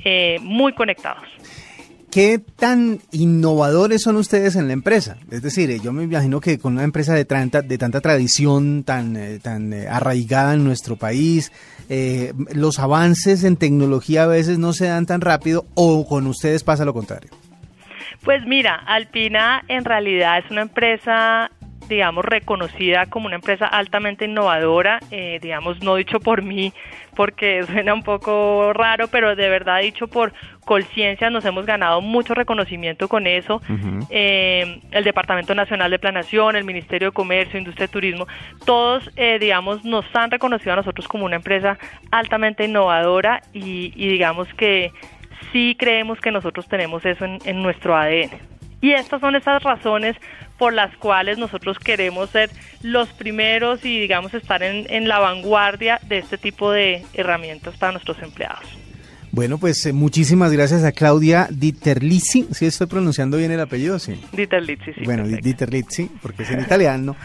eh, 0.06 0.38
muy 0.40 0.72
conectados. 0.72 1.28
¿Qué 2.14 2.38
tan 2.38 3.00
innovadores 3.12 4.04
son 4.04 4.18
ustedes 4.18 4.56
en 4.56 4.68
la 4.68 4.74
empresa? 4.74 5.18
Es 5.32 5.42
decir, 5.42 5.72
eh, 5.72 5.80
yo 5.84 5.92
me 5.92 6.04
imagino 6.04 6.40
que 6.40 6.60
con 6.60 6.74
una 6.74 6.84
empresa 6.84 7.16
de 7.16 7.26
tanta, 7.26 7.64
de 7.64 7.76
tanta 7.80 8.02
tradición, 8.02 8.84
tan, 8.84 9.16
eh, 9.18 9.40
tan 9.42 9.74
eh, 9.74 9.88
arraigada 9.88 10.54
en 10.54 10.64
nuestro 10.64 10.96
país, 10.96 11.52
eh, 11.90 12.34
los 12.54 12.80
avances 12.80 13.44
en 13.44 13.58
tecnología 13.58 14.24
a 14.24 14.28
veces 14.28 14.60
no 14.60 14.74
se 14.74 14.88
dan 14.88 15.06
tan 15.06 15.22
rápido 15.22 15.66
o 15.76 16.08
con 16.08 16.28
ustedes 16.28 16.64
pasa 16.64 16.86
lo 16.86 16.94
contrario. 16.94 17.32
Pues 18.24 18.46
mira, 18.46 18.76
Alpina 18.76 19.64
en 19.68 19.84
realidad 19.84 20.40
es 20.40 20.50
una 20.50 20.62
empresa, 20.62 21.52
digamos, 21.88 22.26
reconocida 22.26 23.06
como 23.08 23.28
una 23.28 23.36
empresa 23.36 23.68
altamente 23.68 24.26
innovadora, 24.26 25.00
eh, 25.12 25.40
digamos, 25.42 25.82
no 25.82 25.96
dicho 25.96 26.20
por 26.20 26.42
mí, 26.42 26.74
porque 27.16 27.64
suena 27.68 27.94
un 27.94 28.04
poco 28.04 28.74
raro, 28.74 29.08
pero 29.08 29.36
de 29.36 29.50
verdad 29.50 29.82
dicho 29.82 30.08
por 30.08 30.34
Colciencia 30.66 31.30
nos 31.30 31.44
hemos 31.46 31.66
ganado 31.66 32.02
mucho 32.02 32.34
reconocimiento 32.34 33.08
con 33.08 33.28
eso. 33.28 33.62
Eh, 34.10 34.82
el 34.92 35.04
Departamento 35.04 35.54
Nacional 35.54 35.92
de 35.92 36.00
Planación, 36.00 36.56
el 36.56 36.64
Ministerio 36.64 37.10
de 37.10 37.14
Comercio, 37.14 37.60
Industria 37.60 37.86
y 37.86 37.90
Turismo, 37.90 38.28
todos, 38.66 39.12
eh, 39.18 39.40
digamos, 39.40 39.84
nos 39.84 40.06
han 40.16 40.32
reconocido 40.32 40.74
a 40.74 40.78
nosotros 40.78 41.08
como 41.08 41.26
una 41.26 41.36
empresa 41.36 41.78
altamente 42.12 42.64
innovadora 42.64 43.42
y, 43.52 43.92
y 43.96 44.08
digamos 44.08 44.48
que 44.54 44.92
sí 45.52 45.76
creemos 45.78 46.20
que 46.22 46.32
nosotros 46.32 46.68
tenemos 46.68 47.06
eso 47.06 47.26
en, 47.26 47.40
en 47.46 47.62
nuestro 47.62 47.96
ADN. 47.96 48.32
Y 48.84 48.92
estas 48.92 49.22
son 49.22 49.36
esas 49.36 49.64
razones 49.64 50.18
por 50.58 50.74
las 50.74 50.96
cuales 50.98 51.38
nosotros 51.38 51.80
queremos 51.80 52.30
ser 52.30 52.50
los 52.82 53.10
primeros 53.10 53.84
y, 53.86 54.00
digamos, 54.00 54.34
estar 54.34 54.64
en, 54.64 54.86
en 54.90 55.08
la 55.08 55.20
vanguardia 55.20 56.00
de 56.04 56.20
este 56.20 56.38
tipo 56.38 56.72
de 56.72 57.04
herramientas 57.14 57.76
para 57.78 57.92
nuestros 57.92 58.22
empleados. 58.22 58.64
Bueno, 59.34 59.58
pues 59.58 59.84
eh, 59.88 59.94
muchísimas 59.94 60.52
gracias 60.52 60.84
a 60.84 60.92
Claudia 60.92 61.48
Dieterlizzi. 61.50 62.50
¿Sí 62.52 62.68
estoy 62.68 62.86
pronunciando 62.86 63.36
bien 63.36 63.50
el 63.50 63.60
apellido? 63.62 63.98
Sí. 63.98 64.14
Dieterlizzi, 64.32 64.94
sí. 64.94 65.02
Bueno, 65.06 65.24
perfecto. 65.24 65.44
Dieterlizzi, 65.44 66.12
porque 66.22 66.44
es 66.44 66.52
en 66.52 66.60
italiano. 66.60 67.16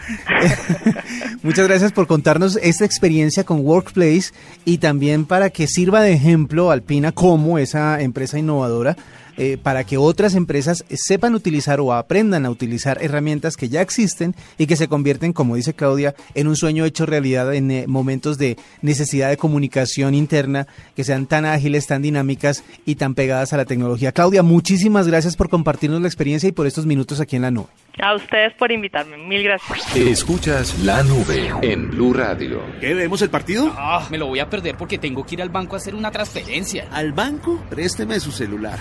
Muchas 1.43 1.67
gracias 1.67 1.91
por 1.91 2.07
contarnos 2.07 2.57
esta 2.63 2.83
experiencia 2.83 3.43
con 3.43 3.59
Workplace 3.59 4.31
y 4.65 4.79
también 4.79 5.25
para 5.25 5.51
que 5.51 5.67
sirva 5.67 6.01
de 6.01 6.13
ejemplo 6.13 6.71
Alpina 6.71 7.11
como 7.11 7.59
esa 7.59 8.01
empresa 8.01 8.39
innovadora 8.39 8.97
eh, 9.39 9.57
para 9.57 9.85
que 9.85 9.95
otras 9.97 10.35
empresas 10.35 10.83
sepan 10.89 11.33
utilizar 11.33 11.79
o 11.79 11.93
aprendan 11.93 12.45
a 12.45 12.49
utilizar 12.49 13.01
herramientas 13.01 13.55
que 13.55 13.69
ya 13.69 13.81
existen 13.81 14.35
y 14.57 14.67
que 14.67 14.75
se 14.75 14.89
convierten, 14.89 15.31
como 15.31 15.55
dice 15.55 15.73
Claudia, 15.73 16.13
en 16.35 16.47
un 16.47 16.57
sueño 16.57 16.83
hecho 16.83 17.05
realidad 17.05 17.53
en 17.53 17.71
eh, 17.71 17.85
momentos 17.87 18.37
de 18.37 18.57
necesidad 18.81 19.29
de 19.29 19.37
comunicación 19.37 20.13
interna, 20.13 20.67
que 20.93 21.05
sean 21.05 21.25
tan 21.25 21.45
ágiles, 21.45 21.87
tan 21.87 22.01
dinámicas 22.01 22.65
y 22.85 22.95
tan 22.95 23.15
pegadas 23.15 23.53
a 23.53 23.57
la 23.57 23.63
tecnología. 23.63 24.11
Claudia, 24.11 24.43
muchísimas 24.43 25.07
gracias 25.07 25.37
por 25.37 25.47
compartirnos 25.47 26.01
la 26.01 26.09
experiencia 26.09 26.49
y 26.49 26.51
por 26.51 26.67
estos 26.67 26.85
minutos 26.85 27.21
aquí 27.21 27.37
en 27.37 27.43
la 27.43 27.51
nube. 27.51 27.69
A 28.01 28.15
ustedes 28.15 28.53
por 28.55 28.71
invitarme. 28.73 29.17
Mil 29.17 29.43
gracias. 29.43 29.95
Escuchas 29.95 30.77
la 30.79 31.01
nube 31.03 31.49
en 31.61 31.89
Blue 31.91 32.13
Radio. 32.13 32.61
¿Qué? 32.81 32.93
¿Vemos 32.93 33.21
el 33.21 33.29
partido? 33.29 33.73
Ah, 33.75 34.05
me 34.11 34.17
lo 34.17 34.27
voy 34.27 34.39
a 34.39 34.49
perder 34.49 34.75
porque 34.75 34.97
tengo 34.97 35.25
que 35.25 35.35
ir 35.35 35.41
al 35.41 35.49
banco 35.49 35.75
a 35.75 35.77
hacer 35.77 35.95
una 35.95 36.11
transferencia. 36.11 36.87
¿Al 36.91 37.13
banco? 37.13 37.63
Présteme 37.69 38.19
su 38.19 38.31
celular. 38.31 38.79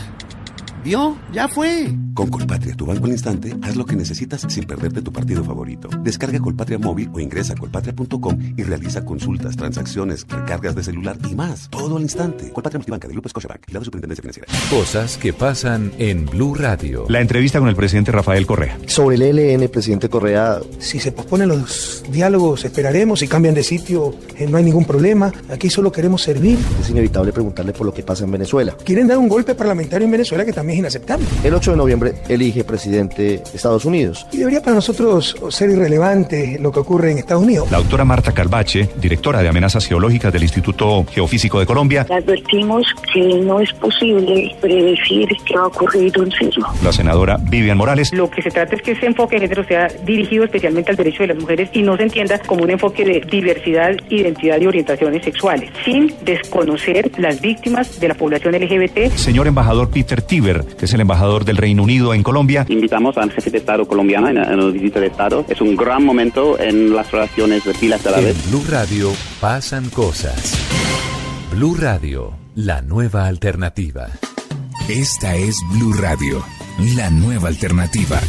¿Vio? 0.85 1.17
Ya 1.33 1.49
fue. 1.49 1.93
Con 2.14 2.31
Colpatria, 2.31 2.75
tu 2.75 2.87
banco 2.87 3.07
al 3.07 3.12
instante, 3.12 3.55
haz 3.62 3.77
lo 3.77 3.85
que 3.85 3.97
necesitas 3.97 4.45
sin 4.49 4.64
perderte 4.64 5.03
tu 5.03 5.12
partido 5.12 5.45
favorito. 5.45 5.88
Descarga 6.03 6.38
Colpatria 6.41 6.79
móvil 6.79 7.11
o 7.12 7.21
ingresa 7.21 7.53
a 7.55 7.57
colpatria.com 7.57 8.38
y 8.57 8.62
realiza 8.62 9.05
consultas, 9.05 9.57
transacciones, 9.57 10.27
recargas 10.29 10.75
de 10.75 10.83
celular 10.83 11.17
y 11.29 11.35
más. 11.35 11.69
Todo 11.71 11.97
al 11.97 12.03
instante. 12.03 12.51
Colpatria 12.53 12.79
Multibanca 12.79 13.09
de 13.09 13.14
Grupo 13.14 13.29
Scotiabank 13.29 13.62
y 13.69 13.73
la 13.73 13.85
Superintendencia 13.85 14.23
Financiera. 14.23 14.49
Cosas 14.71 15.17
que 15.17 15.33
pasan 15.33 15.93
en 15.99 16.27
Blue 16.27 16.55
Radio. 16.55 17.07
La 17.09 17.21
entrevista 17.21 17.59
con 17.59 17.69
el 17.69 17.77
presidente 17.77 18.12
Rafael 18.12 18.47
Correa. 18.47 18.79
Sobre 18.87 19.17
el 19.17 19.23
ELN, 19.23 19.69
presidente 19.69 20.09
Correa. 20.09 20.61
Si 20.79 20.99
se 21.01 21.12
posponen 21.12 21.49
los 21.49 22.05
diálogos, 22.11 22.64
esperaremos. 22.64 23.21
Si 23.21 23.29
cambian 23.29 23.55
de 23.55 23.62
sitio, 23.62 24.14
eh, 24.37 24.47
no 24.47 24.57
hay 24.57 24.64
ningún 24.64 24.85
problema. 24.85 25.33
Aquí 25.51 25.71
solo 25.71 25.91
queremos 25.93 26.23
servir. 26.23 26.59
Es 26.81 26.91
inevitable 26.91 27.33
preguntarle 27.33 27.73
por 27.73 27.87
lo 27.87 27.93
que 27.93 28.03
pasa 28.03 28.25
en 28.25 28.31
Venezuela. 28.31 28.77
Quieren 28.85 29.07
dar 29.07 29.19
un 29.19 29.29
golpe 29.29 29.55
parlamentario 29.55 30.05
en 30.05 30.11
Venezuela 30.11 30.45
que 30.45 30.53
también 30.53 30.67
es 30.70 30.78
inaceptable. 30.78 31.26
El 31.44 31.54
8 31.54 31.72
de 31.72 31.76
noviembre 31.76 32.14
elige 32.28 32.64
presidente 32.64 33.42
Estados 33.54 33.85
Unidos. 33.85 34.26
Y 34.33 34.38
debería 34.38 34.61
para 34.61 34.74
nosotros 34.74 35.37
ser 35.50 35.70
irrelevante 35.70 36.59
lo 36.61 36.72
que 36.72 36.81
ocurre 36.81 37.12
en 37.12 37.18
Estados 37.18 37.42
Unidos. 37.42 37.70
La 37.70 37.78
doctora 37.78 38.04
Marta 38.04 38.33
Calvache, 38.33 38.88
directora 39.00 39.42
de 39.42 39.48
amenazas 39.48 39.87
geológicas 39.87 40.33
del 40.33 40.42
Instituto 40.42 41.04
Geofísico 41.11 41.61
de 41.61 41.66
Colombia. 41.66 42.07
Advertimos 42.11 42.87
que 43.12 43.20
no 43.40 43.61
es 43.61 43.72
posible 43.74 44.54
predecir 44.61 45.28
qué 45.46 45.54
va 45.57 45.62
a 45.62 45.66
ocurrir 45.66 46.18
un 46.18 46.31
sismo. 46.33 46.66
La 46.83 46.92
senadora 46.92 47.38
Vivian 47.40 47.76
Morales. 47.76 48.12
Lo 48.12 48.31
que 48.31 48.42
se 48.42 48.50
trata 48.50 48.76
es 48.76 48.83
que 48.83 48.92
ese 48.92 49.07
enfoque 49.07 49.37
de 49.37 49.42
género 49.42 49.64
sea 49.64 49.88
dirigido 50.04 50.44
especialmente 50.44 50.90
al 50.90 50.96
derecho 50.96 51.22
de 51.22 51.28
las 51.28 51.38
mujeres 51.38 51.70
y 51.72 51.83
no 51.83 51.96
se 51.96 52.04
entienda 52.04 52.38
como 52.40 52.64
un 52.64 52.70
enfoque 52.70 53.04
de 53.04 53.20
diversidad, 53.20 53.96
identidad 54.09 54.61
y 54.61 54.66
orientaciones 54.66 55.24
sexuales, 55.24 55.70
sin 55.85 56.14
desconocer 56.24 57.11
las 57.18 57.40
víctimas 57.40 58.00
de 58.00 58.09
la 58.09 58.14
población 58.14 58.54
LGBT. 58.54 59.12
Señor 59.14 59.46
embajador 59.46 59.90
Peter 59.90 60.22
Tiber, 60.22 60.58
que 60.64 60.85
es 60.85 60.94
el 60.94 61.01
embajador 61.01 61.44
del 61.44 61.57
Reino 61.57 61.83
Unido 61.83 62.14
en 62.14 62.23
Colombia. 62.23 62.66
Invitamos 62.68 63.16
al 63.16 63.31
jefe 63.31 63.51
de 63.51 63.59
Estado 63.59 63.87
colombiano 63.87 64.29
en 64.29 64.37
la, 64.37 64.44
en 64.44 64.59
la 64.59 64.71
visita 64.71 65.01
de 65.01 65.07
Estado. 65.09 65.44
Es 65.49 65.61
un 65.61 65.77
gran 65.77 66.05
momento 66.05 66.59
en 66.59 66.94
las 66.94 67.11
relaciones 67.11 67.62
bilaterales. 67.81 68.37
En 68.44 68.51
Blue 68.51 68.64
Radio 68.68 69.12
pasan 69.40 69.88
cosas. 69.90 70.57
Blue 71.53 71.77
Radio, 71.77 72.35
la 72.55 72.83
nueva 72.83 73.27
alternativa. 73.27 74.09
Esta 74.88 75.35
es 75.35 75.57
Blue 75.73 75.92
Radio, 75.92 76.44
la 76.97 77.11
nueva 77.11 77.49
alternativa. 77.49 78.21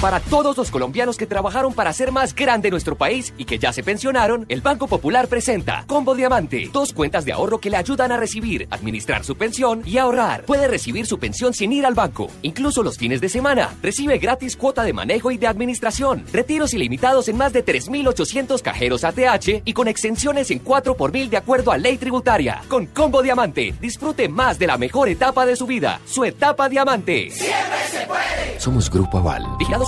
Para 0.00 0.20
todos 0.20 0.56
los 0.56 0.70
colombianos 0.70 1.16
que 1.16 1.26
trabajaron 1.26 1.74
para 1.74 1.90
hacer 1.90 2.12
más 2.12 2.32
grande 2.32 2.70
nuestro 2.70 2.94
país 2.94 3.34
y 3.36 3.46
que 3.46 3.58
ya 3.58 3.72
se 3.72 3.82
pensionaron, 3.82 4.46
el 4.48 4.60
Banco 4.60 4.86
Popular 4.86 5.26
presenta 5.26 5.82
Combo 5.88 6.14
Diamante, 6.14 6.70
dos 6.72 6.92
cuentas 6.92 7.24
de 7.24 7.32
ahorro 7.32 7.58
que 7.58 7.68
le 7.68 7.78
ayudan 7.78 8.12
a 8.12 8.16
recibir, 8.16 8.68
administrar 8.70 9.24
su 9.24 9.34
pensión 9.34 9.82
y 9.84 9.98
ahorrar. 9.98 10.44
Puede 10.44 10.68
recibir 10.68 11.06
su 11.06 11.18
pensión 11.18 11.52
sin 11.52 11.72
ir 11.72 11.84
al 11.84 11.94
banco, 11.94 12.30
incluso 12.42 12.84
los 12.84 12.96
fines 12.96 13.20
de 13.20 13.28
semana. 13.28 13.74
Recibe 13.82 14.18
gratis 14.18 14.56
cuota 14.56 14.84
de 14.84 14.92
manejo 14.92 15.32
y 15.32 15.36
de 15.36 15.48
administración, 15.48 16.24
retiros 16.32 16.74
ilimitados 16.74 17.26
en 17.26 17.36
más 17.36 17.52
de 17.52 17.64
3.800 17.64 18.62
cajeros 18.62 19.02
ATH 19.02 19.62
y 19.64 19.72
con 19.72 19.88
exenciones 19.88 20.52
en 20.52 20.60
4 20.60 20.96
por 20.96 21.10
mil 21.10 21.28
de 21.28 21.38
acuerdo 21.38 21.72
a 21.72 21.76
ley 21.76 21.96
tributaria. 21.96 22.62
Con 22.68 22.86
Combo 22.86 23.20
Diamante, 23.20 23.74
disfrute 23.80 24.28
más 24.28 24.60
de 24.60 24.68
la 24.68 24.78
mejor 24.78 25.08
etapa 25.08 25.44
de 25.44 25.56
su 25.56 25.66
vida, 25.66 26.00
su 26.06 26.24
etapa 26.24 26.68
Diamante. 26.68 27.32
Siempre 27.32 27.78
se 27.90 28.06
puede. 28.06 28.60
Somos 28.60 28.88
Grupo 28.88 29.18
Aval. 29.18 29.44
Vigilado 29.58 29.87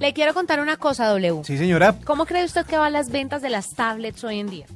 Le 0.00 0.12
quiero 0.12 0.32
contar 0.32 0.60
una 0.60 0.76
cosa, 0.76 1.06
W. 1.08 1.42
Sí, 1.44 1.58
señora. 1.58 1.94
¿Cómo 2.04 2.24
cree 2.24 2.44
usted 2.44 2.64
que 2.64 2.78
van 2.78 2.92
las 2.92 3.10
ventas 3.10 3.42
de 3.42 3.50
las 3.50 3.70
tablets 3.70 4.22
hoy 4.22 4.38
en 4.38 4.48
día? 4.48 4.66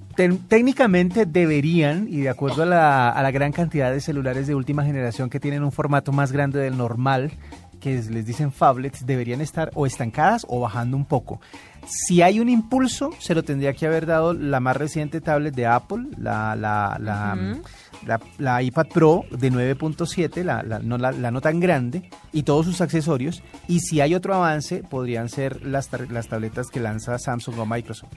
Técnicamente 0.48 1.26
deberían, 1.26 2.06
y 2.08 2.22
de 2.22 2.28
acuerdo 2.28 2.64
a 2.64 2.66
la, 2.66 3.08
a 3.10 3.22
la 3.22 3.30
gran 3.30 3.52
cantidad 3.52 3.92
de 3.92 4.00
celulares 4.00 4.46
de 4.46 4.54
última 4.54 4.84
generación 4.84 5.30
que 5.30 5.38
tienen 5.40 5.62
un 5.62 5.70
formato 5.72 6.10
más 6.12 6.32
grande 6.32 6.58
del 6.58 6.76
normal, 6.76 7.32
que 7.80 7.96
es- 7.98 8.10
les 8.10 8.26
dicen 8.26 8.52
phablets, 8.52 9.06
deberían 9.06 9.40
estar 9.40 9.70
o 9.74 9.86
estancadas 9.86 10.44
o 10.48 10.60
bajando 10.60 10.96
un 10.96 11.04
poco. 11.04 11.40
Si 11.86 12.20
hay 12.22 12.40
un 12.40 12.48
impulso, 12.48 13.10
se 13.18 13.34
lo 13.34 13.42
tendría 13.42 13.72
que 13.74 13.86
haber 13.86 14.06
dado 14.06 14.32
la 14.34 14.60
más 14.60 14.76
reciente 14.76 15.20
tablet 15.20 15.54
de 15.54 15.66
Apple, 15.66 16.04
la, 16.18 16.54
la, 16.56 16.96
la, 17.00 17.34
Ujú. 17.54 17.62
La, 18.06 18.20
la 18.38 18.62
iPad 18.62 18.86
Pro 18.88 19.24
de 19.30 19.50
9.7, 19.52 20.42
la, 20.44 20.62
la, 20.62 20.78
no, 20.78 20.98
la, 20.98 21.12
no 21.30 21.40
tan 21.40 21.60
grande, 21.60 22.08
y 22.32 22.42
todos 22.42 22.66
sus 22.66 22.80
accesorios. 22.80 23.42
Y 23.68 23.80
si 23.80 24.00
hay 24.00 24.14
otro 24.14 24.34
avance, 24.34 24.82
podrían 24.88 25.28
ser 25.28 25.64
las, 25.64 25.88
las 26.10 26.28
tabletas 26.28 26.68
que 26.68 26.80
lanza 26.80 27.18
Samsung 27.18 27.58
o 27.58 27.66
Microsoft. 27.66 28.12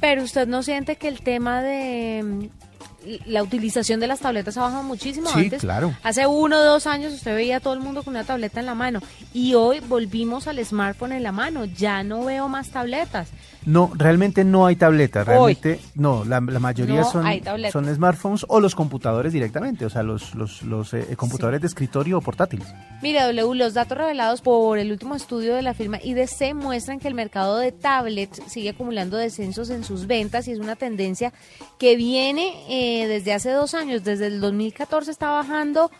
Pero 0.00 0.22
usted 0.22 0.46
no 0.48 0.62
siente 0.62 0.96
que 0.96 1.08
el 1.08 1.20
tema 1.20 1.60
de 1.62 2.22
mm, 2.24 2.44
la 3.26 3.42
utilización 3.42 4.00
de 4.00 4.06
las 4.06 4.20
tabletas 4.20 4.56
ha 4.56 4.62
bajado 4.62 4.82
muchísimo 4.82 5.28
Sí, 5.30 5.40
antes. 5.40 5.60
claro. 5.60 5.94
Hace 6.02 6.26
uno 6.26 6.56
o 6.58 6.64
dos 6.64 6.86
años 6.86 7.12
usted 7.12 7.34
veía 7.34 7.58
a 7.58 7.60
todo 7.60 7.74
el 7.74 7.80
mundo 7.80 8.02
con 8.02 8.14
una 8.14 8.24
tableta 8.24 8.60
en 8.60 8.66
la 8.66 8.74
mano 8.74 9.00
y 9.34 9.54
hoy 9.54 9.80
volvimos 9.80 10.46
al 10.48 10.64
smartphone 10.64 11.12
en 11.12 11.22
la 11.22 11.32
mano. 11.32 11.66
Ya 11.66 12.02
no 12.02 12.24
veo 12.24 12.48
más 12.48 12.70
tabletas. 12.70 13.28
No, 13.66 13.90
realmente 13.94 14.44
no 14.44 14.66
hay 14.66 14.76
tabletas. 14.76 15.26
Hoy. 15.28 15.54
Realmente, 15.54 15.80
no, 15.94 16.24
la, 16.24 16.40
la 16.40 16.58
mayoría 16.58 17.00
No 17.00 17.10
son, 17.10 17.26
son 17.70 17.94
smartphones 17.94 18.46
o 18.48 18.60
los 18.60 18.74
computadores 18.74 19.32
directamente, 19.32 19.84
o 19.84 19.90
sea, 19.90 20.02
los, 20.02 20.34
los, 20.34 20.62
los 20.62 20.94
eh, 20.94 21.06
computadores 21.16 21.60
de 21.60 21.66
escritorio 21.66 22.18
o 22.18 22.20
portátiles. 22.20 22.66
Mire, 23.02 23.20
W, 23.22 23.54
los 23.54 23.74
datos 23.74 23.98
revelados 23.98 24.40
por 24.40 24.78
el 24.78 24.90
último 24.90 25.14
estudio 25.14 25.54
de 25.54 25.62
la 25.62 25.74
firma 25.74 25.98
IDC 26.02 26.54
muestran 26.54 26.98
que 26.98 27.08
el 27.08 27.14
mercado 27.14 27.58
de 27.58 27.72
tablets 27.72 28.42
sigue 28.46 28.70
acumulando 28.70 29.16
descensos 29.16 29.70
en 29.70 29.84
sus 29.84 30.06
ventas 30.06 30.48
y 30.48 30.52
es 30.52 30.58
una 30.58 30.76
tendencia 30.76 31.32
que 31.78 31.96
viene 31.96 32.52
eh, 32.68 33.06
desde 33.08 33.32
hace 33.32 33.50
dos 33.50 33.74
años. 33.74 34.04
Desde 34.04 34.26
el 34.26 34.40
2014 34.40 35.10
está 35.10 35.30
bajando 35.30 35.90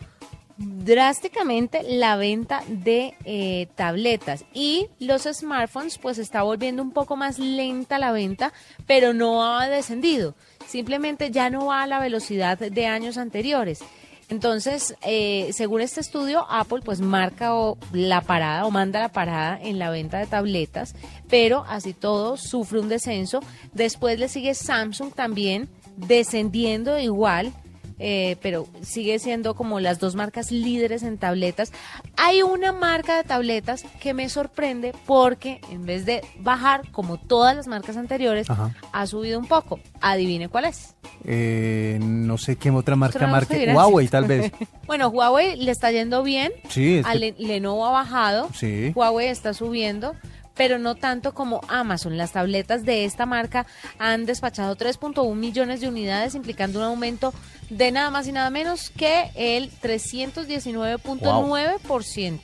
drásticamente 0.61 1.83
la 1.83 2.17
venta 2.17 2.63
de 2.69 3.15
eh, 3.25 3.69
tabletas. 3.77 4.45
Y 4.53 4.89
los 4.99 5.23
smartphones 5.23 5.99
pues 5.99 6.19
está 6.19 6.43
volviendo 6.43 6.83
un 6.83 6.93
poco 6.93 7.17
más 7.17 7.39
lenta 7.39 7.99
la 7.99 8.13
venta 8.13 8.53
pero 8.87 9.15
no 9.15 9.45
ha 9.57 9.69
descendido. 9.69 10.35
Simplemente 10.67 11.31
ya 11.31 11.49
no 11.49 11.67
va 11.67 11.83
a 11.83 11.87
la 11.87 11.99
velocidad 11.99 12.59
de 12.59 12.87
años 12.87 13.17
anteriores. 13.17 13.81
Entonces 14.29 14.95
eh, 15.03 15.49
según 15.55 15.81
este 15.81 16.01
estudio 16.01 16.47
Apple 16.51 16.83
pues 16.85 17.01
marca 17.01 17.55
o 17.55 17.79
la 17.93 18.21
parada 18.21 18.67
o 18.67 18.71
manda 18.71 19.01
la 19.01 19.09
parada 19.09 19.59
en 19.61 19.79
la 19.79 19.91
venta 19.91 20.19
de 20.19 20.27
tabletas 20.27 20.95
pero 21.31 21.65
así 21.69 21.95
todo 21.95 22.37
sufre 22.37 22.81
un 22.81 22.91
descenso. 22.91 23.41
Después 23.73 24.19
le 24.19 24.29
sigue 24.29 24.53
Samsung 24.53 25.15
también 25.15 25.71
descendiendo 25.97 26.99
igual 26.99 27.55
eh, 28.03 28.37
pero 28.43 28.67
sigue 28.81 29.19
siendo 29.19 29.55
como 29.55 29.79
las 29.79 30.01
dos 30.01 30.15
marcas 30.17 30.51
líderes 30.51 31.03
en 31.03 31.19
tabletas. 31.19 31.71
Hay 32.17 32.43
una 32.43 32.73
marca 32.73 33.17
de 33.19 33.25
tabletas 33.25 33.85
que 34.01 34.15
me 34.15 34.29
sorprende 34.31 34.95
porque 35.07 35.61
en 35.71 35.85
vez 35.87 36.07
de 36.07 36.23
bajar 36.41 36.91
como 36.91 37.19
todas 37.19 37.55
las 37.55 37.67
marcas 37.69 37.97
anteriores, 37.97 38.49
Ajá. 38.49 38.75
ha 38.93 39.07
subido 39.07 39.39
un 39.39 39.47
poco. 39.47 39.79
Adivine 40.01 40.49
cuál 40.49 40.65
es. 40.65 40.95
Eh, 41.25 41.99
no 42.01 42.39
sé 42.39 42.57
qué 42.57 42.71
otra 42.71 42.97
marca 42.97 43.19
gracias. 43.19 43.77
Huawei, 43.77 44.09
tal 44.09 44.25
vez. 44.25 44.51
bueno, 44.87 45.09
Huawei 45.09 45.57
le 45.57 45.71
está 45.71 45.91
yendo 45.93 46.23
bien. 46.23 46.53
Sí, 46.71 46.97
es 46.99 47.07
que- 47.07 47.35
Lenovo 47.39 47.85
ha 47.87 47.91
bajado. 47.91 48.49
Sí. 48.55 48.93
Huawei 48.95 49.29
está 49.29 49.53
subiendo. 49.53 50.15
Pero 50.61 50.79
no 50.79 50.95
tanto 50.95 51.33
como 51.33 51.63
Amazon. 51.69 52.19
Las 52.19 52.33
tabletas 52.33 52.85
de 52.85 53.07
esta 53.07 53.25
marca 53.25 53.65
han 53.99 54.27
despachado 54.27 54.77
3.1 54.77 55.35
millones 55.35 55.81
de 55.81 55.89
unidades, 55.89 56.35
implicando 56.35 56.81
un 56.81 56.85
aumento 56.85 57.33
de 57.71 57.91
nada 57.91 58.11
más 58.11 58.29
y 58.29 58.33
nada 58.33 58.51
menos 58.51 58.91
que 58.91 59.31
el 59.37 59.71
319.9%. 59.71 62.41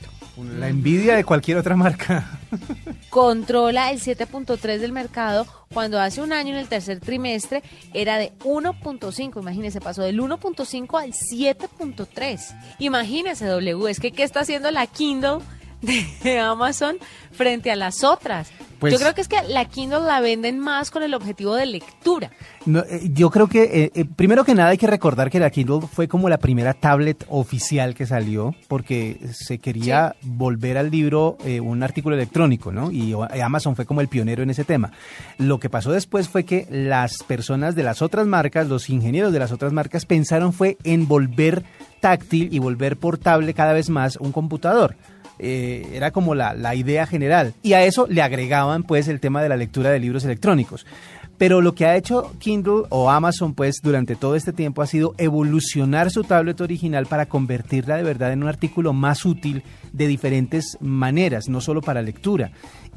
La 0.57 0.67
envidia 0.67 1.15
de 1.15 1.25
cualquier 1.25 1.57
otra 1.57 1.75
marca. 1.75 2.39
controla 3.09 3.91
el 3.91 3.99
7.3 3.99 4.79
del 4.79 4.91
mercado 4.91 5.45
cuando 5.73 5.99
hace 5.99 6.21
un 6.21 6.33
año 6.33 6.53
en 6.53 6.59
el 6.59 6.67
tercer 6.67 6.99
trimestre 6.99 7.63
era 7.93 8.17
de 8.17 8.33
1.5, 8.39 9.41
imagínese, 9.41 9.81
pasó 9.81 10.03
del 10.03 10.19
1.5 10.19 11.01
al 11.01 11.13
7.3. 11.13 12.55
Imagínese 12.79 13.45
W, 13.45 13.89
es 13.89 13.99
que 13.99 14.11
¿qué 14.11 14.23
está 14.23 14.41
haciendo 14.41 14.71
la 14.71 14.87
Kindle 14.87 15.39
de 15.81 16.39
Amazon 16.39 16.97
frente 17.31 17.71
a 17.71 17.75
las 17.75 18.03
otras? 18.03 18.49
Pues- 18.79 18.93
Yo 18.93 18.99
creo 18.99 19.15
que 19.15 19.21
es 19.21 19.27
que 19.27 19.41
la 19.47 19.65
Kindle 19.65 20.01
la 20.01 20.19
venden 20.21 20.59
más 20.59 20.91
con 20.91 21.01
el 21.01 21.15
objetivo 21.15 21.55
de 21.55 21.65
lectura. 21.65 22.29
No, 22.67 22.81
eh, 22.81 23.09
yo 23.11 23.31
creo 23.31 23.47
que, 23.47 23.63
eh, 23.63 23.91
eh, 23.95 24.05
primero 24.05 24.43
que 24.43 24.53
nada, 24.53 24.69
hay 24.69 24.77
que 24.77 24.85
recordar 24.85 25.31
que 25.31 25.39
la 25.39 25.49
Kindle 25.49 25.81
fue 25.91 26.07
como 26.07 26.29
la 26.29 26.37
primera 26.37 26.75
tablet 26.75 27.25
oficial 27.29 27.95
que 27.95 28.05
salió, 28.05 28.53
porque 28.67 29.19
se 29.33 29.57
quería 29.57 30.15
volver 30.21 30.77
al 30.77 30.91
libro 30.91 31.37
eh, 31.43 31.59
un 31.59 31.81
artículo 31.81 32.15
electrónico, 32.15 32.71
¿no? 32.71 32.91
Y 32.91 33.13
Amazon 33.41 33.75
fue 33.75 33.85
como 33.85 34.01
el 34.01 34.09
pionero 34.09 34.43
en 34.43 34.51
ese 34.51 34.63
tema. 34.63 34.91
Lo 35.39 35.59
que 35.59 35.69
pasó 35.71 35.91
después 35.91 36.29
fue 36.29 36.43
que 36.45 36.67
las 36.69 37.23
personas 37.23 37.73
de 37.73 37.81
las 37.81 38.03
otras 38.03 38.27
marcas, 38.27 38.67
los 38.67 38.89
ingenieros 38.91 39.33
de 39.33 39.39
las 39.39 39.51
otras 39.51 39.73
marcas, 39.73 40.05
pensaron 40.05 40.53
fue 40.53 40.77
en 40.83 41.07
volver 41.07 41.63
táctil 41.99 42.49
y 42.53 42.59
volver 42.59 42.97
portable 42.97 43.55
cada 43.55 43.73
vez 43.73 43.89
más 43.89 44.17
un 44.17 44.31
computador. 44.31 44.95
Eh, 45.39 45.87
era 45.93 46.11
como 46.11 46.35
la, 46.35 46.53
la 46.53 46.75
idea 46.75 47.05
general. 47.05 47.53
Y 47.63 47.73
a 47.73 47.83
eso 47.83 48.07
le 48.07 48.21
agregaban 48.21 48.83
pues 48.83 49.07
el 49.07 49.19
tema 49.19 49.41
de 49.41 49.49
la 49.49 49.57
lectura 49.57 49.91
de 49.91 49.99
libros 49.99 50.25
electrónicos. 50.25 50.85
Pero 51.37 51.61
lo 51.61 51.75
que 51.75 51.85
ha 51.85 51.95
hecho 51.95 52.31
Kindle 52.39 52.83
o 52.89 53.11
Amazon 53.11 53.53
pues 53.53 53.81
durante 53.83 54.15
todo 54.15 54.35
este 54.35 54.53
tiempo 54.53 54.81
ha 54.81 54.87
sido 54.87 55.13
evolucionar 55.17 56.09
su 56.09 56.23
tablet 56.23 56.59
original 56.61 57.05
para 57.05 57.27
convertirla 57.27 57.97
de 57.97 58.03
verdad 58.03 58.33
en 58.33 58.41
un 58.41 58.49
artículo 58.49 58.91
más 58.91 59.23
útil 59.23 59.63
de 59.93 60.07
diferentes 60.07 60.77
maneras, 60.81 61.47
no 61.47 61.61
solo 61.61 61.81
para 61.81 62.01
lectura. 62.01 62.51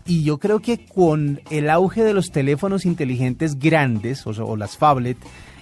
Y 0.06 0.24
yo 0.24 0.38
creo 0.38 0.60
que 0.60 0.86
con 0.86 1.40
el 1.50 1.68
auge 1.68 2.02
de 2.02 2.14
los 2.14 2.30
teléfonos 2.30 2.86
inteligentes 2.86 3.58
grandes 3.58 4.26
o, 4.26 4.56
las 4.56 4.76
phablet, 4.76 5.18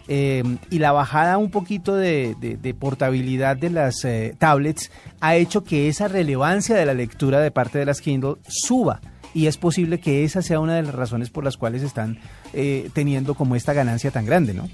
eh, 0.08 0.42
y 0.70 0.78
la 0.78 0.92
bajada 0.92 1.38
un 1.38 1.50
poquito 1.50 1.94
de, 1.94 2.34
de- 2.40 2.56
de 2.56 2.74
portabilidad 2.74 3.56
de 3.56 3.70
las 3.70 4.04
eh, 4.04 4.34
tablets 4.38 4.90
ha 5.20 5.36
hecho 5.36 5.62
que 5.64 5.88
esa 5.88 6.08
relevancia 6.08 6.74
de 6.76 6.86
la 6.86 6.94
lectura 6.94 7.40
de 7.40 7.50
parte 7.50 7.78
de 7.78 7.84
las 7.86 8.00
Kindle 8.00 8.36
suba. 8.48 9.00
Y 9.34 9.46
es 9.46 9.58
posible 9.58 10.00
que 10.00 10.24
esa 10.24 10.40
sea 10.42 10.58
una 10.58 10.74
de 10.74 10.82
las 10.82 10.94
razones 10.94 11.28
por 11.30 11.44
las 11.44 11.56
cuales 11.58 11.82
están 11.82 12.18
eh, 12.54 12.88
teniendo 12.94 13.34
como 13.34 13.54
esta 13.56 13.74
ganancia 13.74 14.10
tan 14.10 14.24
grande, 14.24 14.54
¿no? 14.54 14.68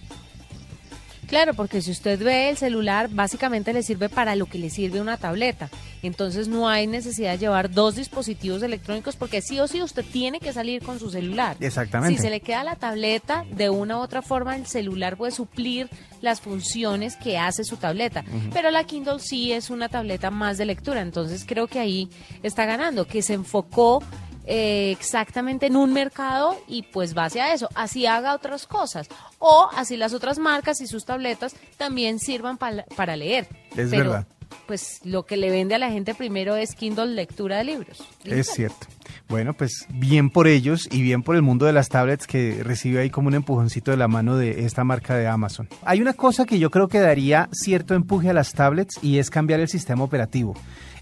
Claro, 1.27 1.55
porque 1.55 1.83
si 1.83 1.91
usted 1.91 2.23
ve 2.23 2.51
el 2.51 2.57
celular, 2.57 3.09
básicamente 3.11 3.73
le 3.73 3.83
sirve 3.83 4.09
para 4.09 4.37
lo 4.37 4.47
que 4.47 4.59
le 4.59 4.71
sirve 4.71 5.01
una 5.01 5.17
tableta. 5.17 5.71
Entonces 6.03 6.49
no 6.49 6.69
hay 6.69 6.87
necesidad 6.87 7.33
de 7.33 7.39
llevar 7.39 7.71
dos 7.71 7.97
dispositivos 7.97 8.63
electrónicos 8.63 9.17
porque 9.17 9.41
sí 9.41 9.59
o 9.61 9.67
sí 9.67 9.83
usted 9.83 10.05
tiene 10.05 10.41
que 10.41 10.53
salir 10.53 10.83
con 10.83 10.99
su 10.99 11.11
celular. 11.11 11.57
Exactamente. 11.61 12.17
Si 12.17 12.23
se 12.23 12.31
le 12.31 12.41
queda 12.41 12.63
la 12.63 12.77
tableta, 12.77 13.45
de 13.51 13.71
una 13.71 13.99
u 13.99 14.01
otra 14.01 14.23
forma 14.23 14.57
el 14.57 14.67
celular 14.67 15.17
puede 15.17 15.33
suplir 15.33 15.89
las 16.21 16.41
funciones 16.41 17.17
que 17.17 17.39
hace 17.39 17.65
su 17.65 17.77
tableta. 17.77 18.25
Pero 18.53 18.71
la 18.71 18.85
Kindle 18.85 19.21
sí 19.21 19.53
es 19.53 19.71
una 19.71 19.89
tableta 19.89 20.31
más 20.31 20.59
de 20.59 20.67
lectura. 20.67 21.01
Entonces 21.01 21.45
creo 21.47 21.67
que 21.67 21.79
ahí 21.79 22.09
está 22.43 22.65
ganando, 22.67 23.07
que 23.07 23.23
se 23.23 23.35
enfocó 23.35 24.03
eh, 24.45 24.91
exactamente 24.93 25.67
en 25.67 25.77
un 25.77 25.93
mercado 25.93 26.57
y 26.69 26.83
pues 26.83 27.17
va 27.17 27.25
hacia 27.27 27.53
eso, 27.53 27.69
así 27.75 28.07
haga 28.07 28.35
otras 28.35 28.67
cosas 28.67 29.09
o 29.39 29.69
así 29.77 29.97
las 29.97 30.13
otras 30.15 30.39
marcas 30.39 30.81
y 30.81 30.87
sus 30.87 31.05
tabletas 31.05 31.55
también 31.77 32.19
sirvan 32.19 32.59
pal- 32.59 32.85
para 32.97 33.17
leer. 33.17 33.49
Es 33.77 33.91
Pero, 33.91 34.11
verdad. 34.11 34.27
Pues 34.67 35.01
lo 35.05 35.25
que 35.25 35.37
le 35.37 35.51
vende 35.51 35.75
a 35.75 35.79
la 35.79 35.91
gente 35.91 36.15
primero 36.15 36.55
es 36.55 36.75
Kindle 36.77 37.07
lectura 37.09 37.59
de 37.59 37.65
libros. 37.65 38.07
Es 38.25 38.47
cierto. 38.51 38.87
Bueno, 39.29 39.53
pues 39.55 39.87
bien 39.89 40.31
por 40.31 40.47
ellos 40.47 40.87
y 40.93 41.03
bien 41.03 41.23
por 41.23 41.35
el 41.35 41.43
mundo 41.43 41.67
de 41.67 41.73
las 41.73 41.89
tablets 41.89 42.27
que 42.27 42.63
recibe 42.63 43.01
ahí 43.01 43.11
como 43.11 43.29
un 43.29 43.35
empujoncito 43.35 43.91
de 43.91 43.97
la 43.97 44.07
mano 44.07 44.37
de 44.37 44.65
esta 44.65 44.85
marca 44.85 45.17
de 45.17 45.27
Amazon. 45.27 45.69
Hay 45.85 46.01
una 46.01 46.13
cosa 46.13 46.45
que 46.45 46.59
yo 46.59 46.71
creo 46.71 46.89
que 46.89 47.01
daría 47.01 47.49
cierto 47.53 47.95
empuje 47.95 48.31
a 48.31 48.33
las 48.35 48.53
tablets 48.53 48.99
y 49.03 49.19
es 49.19 49.29
cambiar 49.29 49.61
el 49.61 49.69
sistema 49.69 50.05
operativo. 50.05 50.55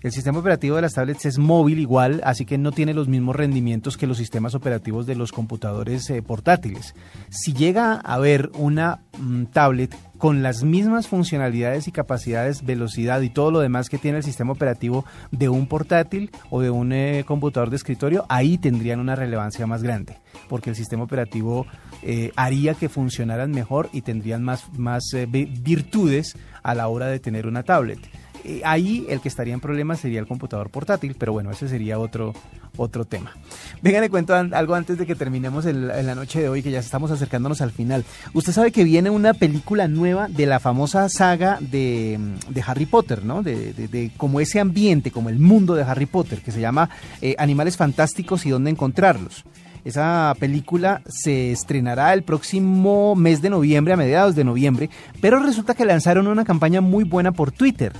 El 0.02 0.10
sistema 0.10 0.40
operativo 0.40 0.76
de 0.76 0.82
las 0.82 0.94
tablets 0.94 1.26
es 1.26 1.38
móvil 1.38 1.78
igual, 1.78 2.20
así 2.24 2.44
que 2.44 2.58
no 2.58 2.72
tiene 2.72 2.92
los 2.92 3.06
mismos 3.06 3.36
rendimientos 3.36 3.96
que 3.96 4.08
los 4.08 4.18
sistemas 4.18 4.54
operativos 4.56 5.06
de 5.06 5.14
los 5.14 5.30
computadores 5.30 6.10
eh, 6.10 6.22
portátiles. 6.22 6.94
Si 7.30 7.52
llega 7.52 7.94
a 7.94 8.14
haber 8.14 8.50
una 8.58 9.00
mm, 9.18 9.44
tablet 9.52 9.94
con 10.18 10.42
las 10.42 10.64
mismas 10.64 11.06
funcionalidades 11.08 11.86
y 11.88 11.92
capacidades, 11.92 12.64
velocidad 12.64 13.20
y 13.22 13.30
todo 13.30 13.50
lo 13.52 13.60
demás 13.60 13.88
que 13.88 13.98
tiene 13.98 14.18
el 14.18 14.24
sistema 14.24 14.52
operativo 14.52 15.04
de 15.30 15.48
un 15.48 15.66
portátil 15.66 16.30
o 16.50 16.60
de 16.60 16.70
un 16.70 16.92
eh, 16.92 17.24
computador 17.26 17.70
de 17.70 17.76
escritorio, 17.76 18.24
ahí 18.28 18.58
tendrían 18.58 18.98
una 19.00 19.14
relevancia 19.16 19.66
más 19.66 19.82
grande, 19.84 20.18
porque 20.48 20.70
el 20.70 20.76
sistema 20.76 21.04
operativo 21.04 21.66
eh, 22.02 22.32
haría 22.36 22.74
que 22.74 22.88
funcionaran 22.88 23.52
mejor 23.52 23.88
y 23.92 24.02
tendrían 24.02 24.42
más, 24.42 24.64
más 24.76 25.04
eh, 25.14 25.26
vi- 25.30 25.44
virtudes 25.46 26.36
a 26.64 26.74
la 26.74 26.88
hora 26.88 27.06
de 27.06 27.20
tener 27.20 27.46
una 27.46 27.62
tablet. 27.62 27.98
Eh, 28.44 28.60
ahí 28.64 29.06
el 29.08 29.20
que 29.20 29.28
estaría 29.28 29.54
en 29.54 29.60
problemas 29.60 30.00
sería 30.00 30.18
el 30.20 30.26
computador 30.26 30.68
portátil, 30.70 31.14
pero 31.18 31.32
bueno, 31.32 31.50
ese 31.52 31.68
sería 31.68 31.98
otro, 31.98 32.34
otro 32.76 33.04
tema. 33.04 33.32
Venga, 33.82 34.00
le 34.00 34.10
cuento 34.10 34.34
algo 34.34 34.74
antes 34.74 34.98
de 34.98 35.06
que 35.06 35.14
terminemos 35.14 35.64
el- 35.66 35.86
la 35.88 36.14
noche 36.14 36.40
de 36.40 36.48
hoy, 36.48 36.62
que 36.62 36.70
ya 36.70 36.80
estamos 36.80 37.10
acercándonos 37.10 37.60
al 37.60 37.70
final. 37.70 38.04
Usted 38.34 38.52
sabe 38.52 38.72
que 38.72 38.82
viene 38.84 39.10
una 39.10 39.32
película 39.34 39.86
nueva 39.88 40.26
de 40.28 40.46
la 40.46 40.58
famosa 40.58 41.08
saga 41.08 41.58
de, 41.60 42.18
de 42.48 42.64
Harry 42.66 42.86
Potter, 42.86 43.24
¿no? 43.24 43.42
De, 43.42 43.72
de- 43.72 43.88
de 43.88 44.10
como 44.16 44.40
ese 44.40 44.58
ambiente, 44.60 45.10
como 45.12 45.28
el 45.28 45.38
mundo 45.38 45.74
de 45.74 45.82
Harry 45.84 46.06
Potter, 46.06 46.40
que 46.42 46.50
se 46.52 46.60
llama 46.60 46.90
eh, 47.20 47.36
Animales 47.38 47.76
Fantásticos 47.76 48.44
y 48.46 48.50
dónde 48.50 48.70
encontrarlos. 48.70 49.44
Esa 49.84 50.32
película 50.38 51.02
se 51.08 51.50
estrenará 51.50 52.12
el 52.14 52.22
próximo 52.22 53.16
mes 53.16 53.42
de 53.42 53.50
noviembre, 53.50 53.92
a 53.94 53.96
mediados 53.96 54.36
de 54.36 54.44
noviembre, 54.44 54.90
pero 55.20 55.40
resulta 55.42 55.74
que 55.74 55.84
lanzaron 55.84 56.28
una 56.28 56.44
campaña 56.44 56.80
muy 56.80 57.02
buena 57.02 57.32
por 57.32 57.50
Twitter. 57.50 57.92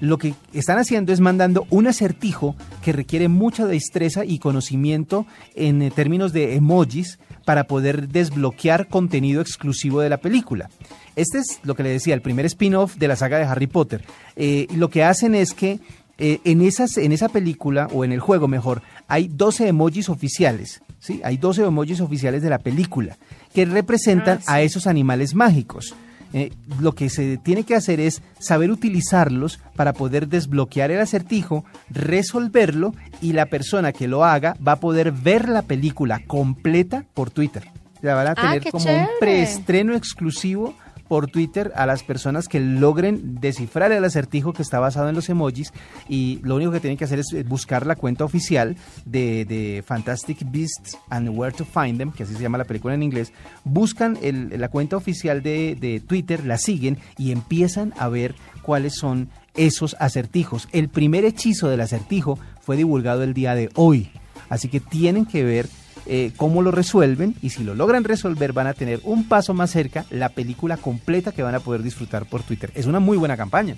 Lo 0.00 0.18
que 0.18 0.34
están 0.52 0.78
haciendo 0.78 1.12
es 1.12 1.20
mandando 1.20 1.66
un 1.70 1.86
acertijo 1.86 2.54
que 2.82 2.92
requiere 2.92 3.28
mucha 3.28 3.66
destreza 3.66 4.24
y 4.24 4.38
conocimiento 4.38 5.26
en 5.54 5.82
eh, 5.82 5.90
términos 5.90 6.32
de 6.32 6.54
emojis 6.54 7.18
para 7.44 7.64
poder 7.64 8.08
desbloquear 8.08 8.88
contenido 8.88 9.40
exclusivo 9.40 10.00
de 10.00 10.10
la 10.10 10.18
película. 10.18 10.70
Este 11.16 11.38
es 11.38 11.60
lo 11.64 11.74
que 11.74 11.82
le 11.82 11.90
decía, 11.90 12.14
el 12.14 12.22
primer 12.22 12.46
spin-off 12.46 12.96
de 12.96 13.08
la 13.08 13.16
saga 13.16 13.38
de 13.38 13.44
Harry 13.44 13.66
Potter. 13.66 14.04
Eh, 14.36 14.66
lo 14.74 14.90
que 14.90 15.02
hacen 15.02 15.34
es 15.34 15.54
que 15.54 15.80
eh, 16.18 16.40
en, 16.44 16.62
esas, 16.62 16.96
en 16.96 17.12
esa 17.12 17.28
película, 17.28 17.88
o 17.92 18.04
en 18.04 18.12
el 18.12 18.20
juego 18.20 18.48
mejor, 18.48 18.82
hay 19.06 19.28
12 19.28 19.68
emojis 19.68 20.08
oficiales. 20.08 20.82
¿sí? 20.98 21.20
Hay 21.24 21.36
12 21.36 21.64
emojis 21.64 22.00
oficiales 22.00 22.42
de 22.42 22.50
la 22.50 22.58
película 22.58 23.16
que 23.54 23.64
representan 23.64 24.40
a 24.46 24.60
esos 24.60 24.86
animales 24.86 25.34
mágicos. 25.34 25.94
Eh, 26.32 26.52
lo 26.80 26.92
que 26.92 27.08
se 27.08 27.38
tiene 27.38 27.62
que 27.64 27.74
hacer 27.74 28.00
es 28.00 28.22
saber 28.38 28.70
utilizarlos 28.70 29.60
para 29.76 29.92
poder 29.94 30.28
desbloquear 30.28 30.90
el 30.90 31.00
acertijo, 31.00 31.64
resolverlo 31.90 32.94
y 33.22 33.32
la 33.32 33.46
persona 33.46 33.92
que 33.92 34.08
lo 34.08 34.24
haga 34.24 34.56
va 34.66 34.72
a 34.72 34.80
poder 34.80 35.12
ver 35.12 35.48
la 35.48 35.62
película 35.62 36.20
completa 36.26 37.04
por 37.14 37.30
Twitter. 37.30 37.68
La 38.02 38.14
van 38.14 38.26
a 38.28 38.30
Ah, 38.32 38.34
tener 38.52 38.70
como 38.70 38.84
chévere. 38.84 39.02
un 39.04 39.08
preestreno 39.20 39.94
exclusivo 39.94 40.74
por 41.08 41.28
Twitter 41.28 41.72
a 41.74 41.86
las 41.86 42.02
personas 42.02 42.48
que 42.48 42.60
logren 42.60 43.40
descifrar 43.40 43.92
el 43.92 44.04
acertijo 44.04 44.52
que 44.52 44.62
está 44.62 44.78
basado 44.78 45.08
en 45.08 45.14
los 45.14 45.28
emojis 45.28 45.72
y 46.08 46.38
lo 46.42 46.56
único 46.56 46.70
que 46.70 46.80
tienen 46.80 46.96
que 46.96 47.04
hacer 47.04 47.18
es 47.18 47.32
eh, 47.32 47.42
buscar 47.42 47.86
la 47.86 47.96
cuenta 47.96 48.24
oficial 48.24 48.76
de, 49.04 49.82
Fantastic 49.86 50.50
Beasts 50.50 50.98
and 51.08 51.30
Where 51.30 51.56
to 51.56 51.64
Find 51.64 51.98
Them, 51.98 52.12
que 52.12 52.24
así 52.24 52.34
se 52.34 52.42
llama 52.42 52.58
la 52.58 52.64
película 52.64 52.94
en 52.94 53.02
inglés, 53.02 53.32
buscan 53.64 54.18
la 54.22 54.68
cuenta 54.68 54.96
oficial 54.96 55.42
de 55.42 56.02
Twitter, 56.06 56.44
la 56.44 56.58
siguen 56.58 56.98
y 57.16 57.32
empiezan 57.32 57.94
a 57.98 58.08
ver 58.08 58.34
cuáles 58.62 58.94
son 58.96 59.30
esos 59.54 59.96
acertijos. 59.98 60.68
El 60.72 60.88
primer 60.88 61.24
hechizo 61.24 61.68
del 61.68 61.80
acertijo 61.80 62.38
fue 62.60 62.76
divulgado 62.76 63.22
el 63.22 63.34
día 63.34 63.54
de 63.54 63.70
hoy, 63.74 64.10
así 64.48 64.68
que 64.68 64.80
tienen 64.80 65.26
que 65.26 65.44
ver 65.44 65.68
eh, 66.08 66.32
cómo 66.36 66.62
lo 66.62 66.70
resuelven 66.70 67.34
y 67.42 67.50
si 67.50 67.62
lo 67.62 67.74
logran 67.74 68.04
resolver 68.04 68.52
van 68.52 68.66
a 68.66 68.74
tener 68.74 69.00
un 69.04 69.28
paso 69.28 69.54
más 69.54 69.70
cerca 69.70 70.06
la 70.10 70.30
película 70.30 70.76
completa 70.76 71.32
que 71.32 71.42
van 71.42 71.54
a 71.54 71.60
poder 71.60 71.82
disfrutar 71.82 72.24
por 72.24 72.42
Twitter. 72.42 72.72
Es 72.74 72.86
una 72.86 72.98
muy 72.98 73.18
buena 73.18 73.36
campaña. 73.36 73.76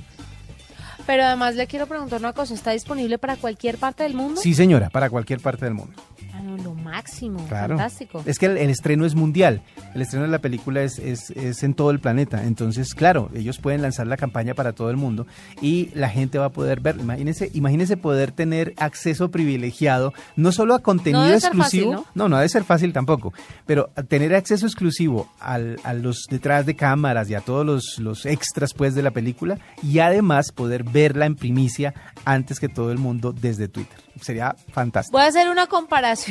Pero 1.07 1.25
además 1.25 1.57
le 1.57 1.67
quiero 1.67 1.87
preguntar 1.87 2.21
una 2.21 2.33
cosa, 2.33 2.55
¿está 2.55 2.71
disponible 2.71 3.19
para 3.19 3.37
cualquier 3.37 3.79
parte 3.79 4.05
del 4.05 4.15
mundo? 4.15 4.41
Sí, 4.41 4.55
señora, 4.55 4.91
para 4.91 5.11
cualquier 5.11 5.41
parte 5.41 5.65
del 5.65 5.75
mundo. 5.75 6.01
No, 6.43 6.57
lo 6.59 6.75
máximo, 6.75 7.39
Claro. 7.49 7.77
fantástico. 7.77 8.23
Es 8.27 8.39
que 8.39 8.47
el, 8.47 8.57
el 8.57 8.71
estreno 8.71 9.05
es 9.07 9.15
mundial. 9.15 9.63
El 9.95 10.03
estreno 10.03 10.25
de 10.25 10.31
la 10.31 10.39
película 10.41 10.83
es, 10.83 10.99
es, 10.99 11.31
es 11.31 11.63
en 11.63 11.75
todo 11.75 11.91
el 11.91 12.01
planeta. 12.01 12.45
Entonces, 12.45 12.95
claro, 12.95 13.31
ellos 13.35 13.59
pueden 13.59 13.83
lanzar 13.83 14.07
la 14.07 14.17
campaña 14.17 14.55
para 14.55 14.73
todo 14.73 14.91
el 14.91 14.97
mundo 14.97 15.27
y 15.61 15.91
la 15.95 16.09
gente 16.09 16.39
va 16.39 16.47
a 16.47 16.51
poder 16.51 16.81
ver. 16.81 16.97
Imagínense, 17.01 17.51
imagínense 17.55 17.97
poder 17.97 18.33
tener 18.33 18.75
acceso 18.79 19.31
privilegiado, 19.31 20.13
no 20.37 20.53
solo 20.53 20.75
a 20.75 20.81
contenido 20.81 21.27
exclusivo. 21.33 21.93
fácil, 21.93 22.07
¿no? 22.15 22.29
no, 22.29 22.37
debe 22.37 22.49
ser 22.49 22.65
fácil 22.65 22.93
tampoco. 22.93 23.33
Pero 23.67 23.91
tener 24.09 24.35
acceso 24.35 24.67
exclusivo 24.67 25.31
al- 25.41 25.79
a 25.85 25.93
los 25.95 26.27
detrás 26.31 26.67
de 26.67 26.77
cámaras 26.77 27.29
y 27.31 27.35
a 27.35 27.41
todos 27.41 27.67
los, 27.67 27.99
los 27.99 28.27
extras 28.27 28.73
pues 28.75 28.95
de 28.95 29.03
la 29.03 29.11
película 29.11 29.59
y 29.83 29.99
además 29.99 30.53
poder 30.53 30.85
verla 30.85 31.27
en 31.27 31.37
primicia 31.37 31.95
antes 32.25 32.61
que 32.61 32.69
todo 32.69 32.93
el 32.93 32.99
mundo 32.99 33.33
desde 33.33 33.69
Twitter. 33.69 33.99
Sería 34.21 34.55
fantástico. 34.73 35.17
Voy 35.17 35.25
a 35.25 35.29
hacer 35.29 35.49
una 35.49 35.67
comparación 35.67 36.30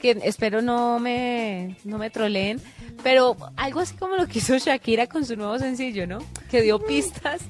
que 0.00 0.18
espero 0.24 0.62
no 0.62 0.98
me, 0.98 1.76
no 1.84 1.98
me 1.98 2.10
troleen, 2.10 2.60
pero 3.02 3.36
algo 3.56 3.80
así 3.80 3.94
como 3.94 4.16
lo 4.16 4.26
que 4.26 4.38
hizo 4.38 4.58
Shakira 4.58 5.06
con 5.06 5.24
su 5.24 5.36
nuevo 5.36 5.58
sencillo, 5.58 6.06
¿no? 6.06 6.18
Que 6.50 6.62
dio 6.62 6.78
pistas. 6.78 7.42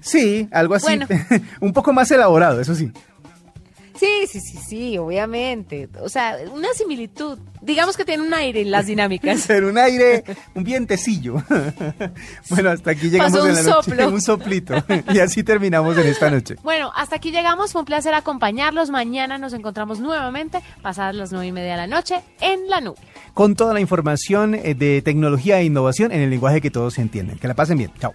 Sí, 0.00 0.48
algo 0.52 0.74
así. 0.74 0.86
Bueno. 0.86 1.06
un 1.60 1.72
poco 1.72 1.92
más 1.92 2.10
elaborado, 2.10 2.60
eso 2.60 2.74
sí. 2.74 2.92
Sí, 3.98 4.26
sí, 4.30 4.40
sí, 4.40 4.58
sí, 4.58 4.98
obviamente. 4.98 5.88
O 6.00 6.08
sea, 6.08 6.36
una 6.52 6.68
similitud. 6.74 7.38
Digamos 7.62 7.96
que 7.96 8.04
tiene 8.04 8.22
un 8.22 8.32
aire 8.34 8.60
en 8.60 8.70
las 8.70 8.86
dinámicas. 8.86 9.44
Pero 9.48 9.68
un 9.68 9.78
aire, 9.78 10.24
un 10.54 10.64
vientecillo. 10.64 11.42
bueno, 12.50 12.70
hasta 12.70 12.90
aquí 12.92 13.10
llegamos 13.10 13.32
Pasó 13.32 13.44
en 13.46 13.50
un 13.50 13.56
la 13.56 13.62
noche. 13.62 13.90
soplo. 13.90 14.08
Un 14.08 14.20
soplito. 14.22 14.74
y 15.12 15.18
así 15.18 15.42
terminamos 15.42 15.96
en 15.98 16.06
esta 16.06 16.30
noche. 16.30 16.56
Bueno, 16.62 16.92
hasta 16.94 17.16
aquí 17.16 17.30
llegamos. 17.30 17.72
Fue 17.72 17.80
un 17.80 17.86
placer 17.86 18.14
acompañarlos. 18.14 18.90
Mañana 18.90 19.38
nos 19.38 19.52
encontramos 19.52 20.00
nuevamente, 20.00 20.60
pasadas 20.82 21.14
las 21.14 21.32
nueve 21.32 21.46
y 21.48 21.52
media 21.52 21.72
de 21.72 21.76
la 21.78 21.86
noche, 21.86 22.22
en 22.40 22.68
la 22.68 22.80
nube. 22.80 22.96
Con 23.34 23.54
toda 23.56 23.74
la 23.74 23.80
información 23.80 24.54
eh, 24.54 24.74
de 24.74 25.02
tecnología 25.02 25.60
e 25.60 25.64
innovación 25.64 26.12
en 26.12 26.20
el 26.20 26.30
lenguaje 26.30 26.60
que 26.60 26.70
todos 26.70 26.98
entienden. 26.98 27.38
Que 27.38 27.48
la 27.48 27.54
pasen 27.54 27.78
bien. 27.78 27.90
Chao. 27.98 28.14